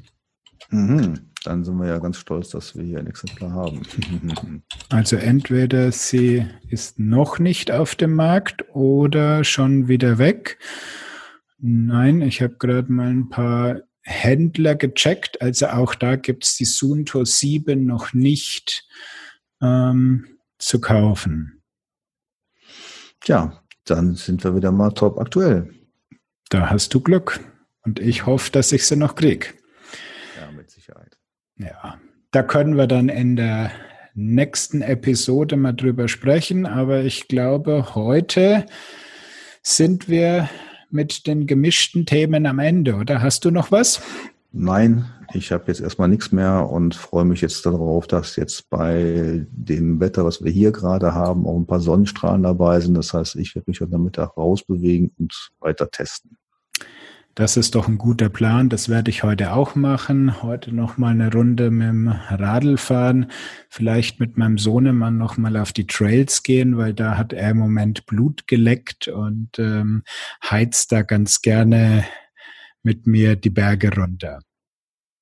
Mhm. 0.71 1.31
Dann 1.45 1.63
sind 1.63 1.77
wir 1.77 1.87
ja 1.87 2.01
ganz 2.01 2.17
stolz, 2.17 2.49
dass 2.49 2.77
wir 2.77 2.83
hier 2.83 2.99
ein 2.99 3.07
Exemplar 3.07 3.53
haben. 3.53 3.83
also 4.89 5.15
entweder 5.15 5.93
sie 5.93 6.45
ist 6.69 6.99
noch 6.99 7.39
nicht 7.39 7.71
auf 7.71 7.95
dem 7.95 8.17
Markt 8.17 8.65
oder 8.75 9.45
schon 9.45 9.87
wieder 9.87 10.19
weg. 10.19 10.59
Nein, 11.59 12.23
ich 12.23 12.43
habe 12.43 12.57
gerade 12.59 12.93
mal 12.93 13.07
ein 13.07 13.29
paar 13.29 13.83
Händler 14.03 14.75
gecheckt. 14.75 15.41
Also 15.41 15.69
auch 15.69 15.95
da 15.95 16.17
gibt 16.17 16.43
es 16.43 16.57
die 16.57 16.65
Sunto 16.65 17.25
7 17.25 17.85
noch 17.85 18.13
nicht 18.15 18.89
ähm, 19.63 20.27
zu 20.59 20.81
kaufen. 20.81 21.60
Tja, 23.21 23.63
dann 23.85 24.15
sind 24.15 24.43
wir 24.45 24.55
wieder 24.57 24.73
mal 24.73 24.91
top 24.91 25.19
aktuell. 25.19 25.73
Da 26.49 26.71
hast 26.71 26.95
du 26.95 27.01
Glück. 27.01 27.41
Und 27.83 27.99
ich 27.99 28.27
hoffe, 28.27 28.51
dass 28.51 28.73
ich 28.73 28.87
sie 28.87 28.97
noch 28.97 29.15
kriege. 29.15 29.49
Ja, 31.57 32.01
da 32.31 32.43
können 32.43 32.77
wir 32.77 32.87
dann 32.87 33.09
in 33.09 33.37
der 33.37 33.71
nächsten 34.15 34.83
Episode 34.83 35.57
mal 35.57 35.73
drüber 35.73 36.09
sprechen. 36.09 36.67
Aber 36.67 37.03
ich 37.03 37.29
glaube, 37.29 37.95
heute 37.95 38.67
sind 39.63 40.09
wir 40.09 40.49
mit 40.91 41.27
den 41.27 41.47
gemischten 41.47 42.07
Themen 42.07 42.47
am 42.47 42.59
Ende, 42.59 42.97
oder? 42.97 43.23
Hast 43.23 43.45
du 43.45 43.51
noch 43.51 43.71
was? 43.71 44.03
Nein, 44.53 45.05
ich 45.33 45.53
habe 45.53 45.65
jetzt 45.69 45.81
erstmal 45.81 46.09
nichts 46.09 46.33
mehr 46.33 46.69
und 46.69 46.97
freue 46.97 47.25
mich 47.25 47.41
jetzt 47.41 47.65
darauf, 47.65 48.09
dass 48.09 48.35
jetzt 48.35 48.69
bei 48.69 49.47
dem 49.53 50.01
Wetter, 50.01 50.25
was 50.25 50.43
wir 50.43 50.51
hier 50.51 50.73
gerade 50.73 51.15
haben, 51.15 51.47
auch 51.47 51.57
ein 51.57 51.67
paar 51.67 51.81
Sonnenstrahlen 51.81 52.43
dabei 52.43 52.81
sind. 52.81 52.95
Das 52.95 53.15
heißt, 53.15 53.37
ich 53.37 53.55
werde 53.55 53.71
mich 53.71 53.81
heute 53.81 53.99
Mittag 53.99 54.37
rausbewegen 54.37 55.13
und 55.19 55.53
weiter 55.61 55.89
testen. 55.89 56.37
Das 57.37 57.57
ist 57.57 57.77
doch 57.77 57.87
ein 57.87 57.97
guter 57.97 58.29
Plan. 58.29 58.69
Das 58.69 58.89
werde 58.89 59.11
ich 59.11 59.23
heute 59.23 59.53
auch 59.53 59.77
machen. 59.77 60.43
Heute 60.43 60.75
noch 60.75 60.99
mal 60.99 61.13
eine 61.13 61.33
Runde 61.33 61.71
mit 61.71 61.89
dem 61.89 62.09
Radl 62.09 62.77
fahren. 62.77 63.31
Vielleicht 63.69 64.19
mit 64.19 64.37
meinem 64.37 64.59
Sohnemann 64.59 65.17
noch 65.17 65.37
mal 65.37 65.57
auf 65.57 65.73
die 65.73 65.87
Trails 65.87 66.43
gehen, 66.43 66.77
weil 66.77 66.93
da 66.93 67.17
hat 67.17 67.33
er 67.33 67.51
im 67.51 67.59
Moment 67.59 68.05
Blut 68.07 68.49
geleckt 68.49 69.07
und 69.07 69.61
ähm, 69.61 70.03
heizt 70.43 70.91
da 70.91 71.03
ganz 71.03 71.41
gerne 71.41 72.05
mit 72.83 73.07
mir 73.07 73.37
die 73.37 73.51
Berge 73.51 73.95
runter 73.95 74.41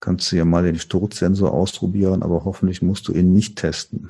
kannst 0.00 0.30
du 0.30 0.36
ja 0.36 0.44
mal 0.44 0.62
den 0.62 0.78
Sturzsensor 0.78 1.52
ausprobieren, 1.52 2.22
aber 2.22 2.44
hoffentlich 2.44 2.82
musst 2.82 3.08
du 3.08 3.12
ihn 3.12 3.32
nicht 3.32 3.56
testen. 3.56 4.08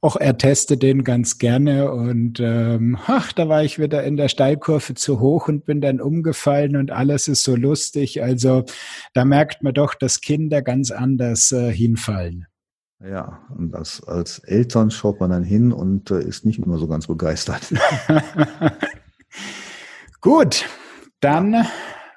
Auch 0.00 0.16
er 0.16 0.38
testet 0.38 0.82
den 0.82 1.04
ganz 1.04 1.38
gerne 1.38 1.92
und 1.92 2.40
ähm, 2.40 2.98
ach, 3.06 3.32
da 3.32 3.48
war 3.48 3.62
ich 3.62 3.78
wieder 3.78 4.02
in 4.04 4.16
der 4.16 4.28
Steilkurve 4.28 4.94
zu 4.94 5.20
hoch 5.20 5.48
und 5.48 5.66
bin 5.66 5.80
dann 5.80 6.00
umgefallen 6.00 6.76
und 6.76 6.90
alles 6.90 7.28
ist 7.28 7.44
so 7.44 7.54
lustig. 7.54 8.22
Also 8.22 8.64
da 9.12 9.24
merkt 9.24 9.62
man 9.62 9.74
doch, 9.74 9.94
dass 9.94 10.20
Kinder 10.20 10.62
ganz 10.62 10.90
anders 10.90 11.52
äh, 11.52 11.70
hinfallen. 11.70 12.46
Ja, 13.04 13.40
und 13.54 13.72
das, 13.72 14.02
als 14.04 14.38
Eltern 14.38 14.90
schaut 14.90 15.20
man 15.20 15.28
dann 15.28 15.44
hin 15.44 15.70
und 15.70 16.10
äh, 16.10 16.22
ist 16.22 16.46
nicht 16.46 16.60
immer 16.60 16.78
so 16.78 16.88
ganz 16.88 17.06
begeistert. 17.08 17.74
Gut, 20.22 20.64
dann 21.20 21.66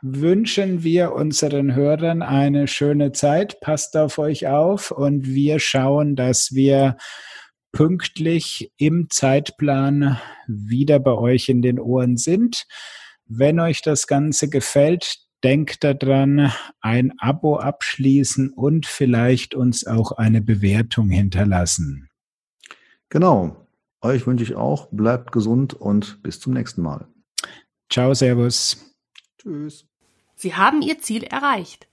wünschen 0.01 0.83
wir 0.83 1.13
unseren 1.13 1.75
Hörern 1.75 2.21
eine 2.21 2.67
schöne 2.67 3.11
Zeit. 3.11 3.59
Passt 3.61 3.97
auf 3.97 4.17
euch 4.17 4.47
auf 4.47 4.91
und 4.91 5.27
wir 5.27 5.59
schauen, 5.59 6.15
dass 6.15 6.53
wir 6.53 6.97
pünktlich 7.71 8.71
im 8.77 9.09
Zeitplan 9.09 10.19
wieder 10.47 10.99
bei 10.99 11.13
euch 11.13 11.49
in 11.49 11.61
den 11.61 11.79
Ohren 11.79 12.17
sind. 12.17 12.65
Wenn 13.25 13.59
euch 13.59 13.81
das 13.81 14.07
Ganze 14.07 14.49
gefällt, 14.49 15.17
denkt 15.43 15.83
daran, 15.83 16.51
ein 16.81 17.13
Abo 17.19 17.57
abschließen 17.57 18.49
und 18.49 18.85
vielleicht 18.85 19.55
uns 19.55 19.85
auch 19.85 20.13
eine 20.13 20.41
Bewertung 20.41 21.09
hinterlassen. 21.09 22.09
Genau. 23.09 23.67
Euch 24.01 24.25
wünsche 24.25 24.43
ich 24.43 24.55
auch, 24.55 24.87
bleibt 24.91 25.31
gesund 25.31 25.73
und 25.73 26.23
bis 26.23 26.39
zum 26.39 26.53
nächsten 26.53 26.81
Mal. 26.81 27.07
Ciao, 27.89 28.13
Servus. 28.13 28.95
Tschüss. 29.37 29.88
Sie 30.41 30.55
haben 30.55 30.81
Ihr 30.81 30.99
Ziel 30.99 31.25
erreicht. 31.25 31.89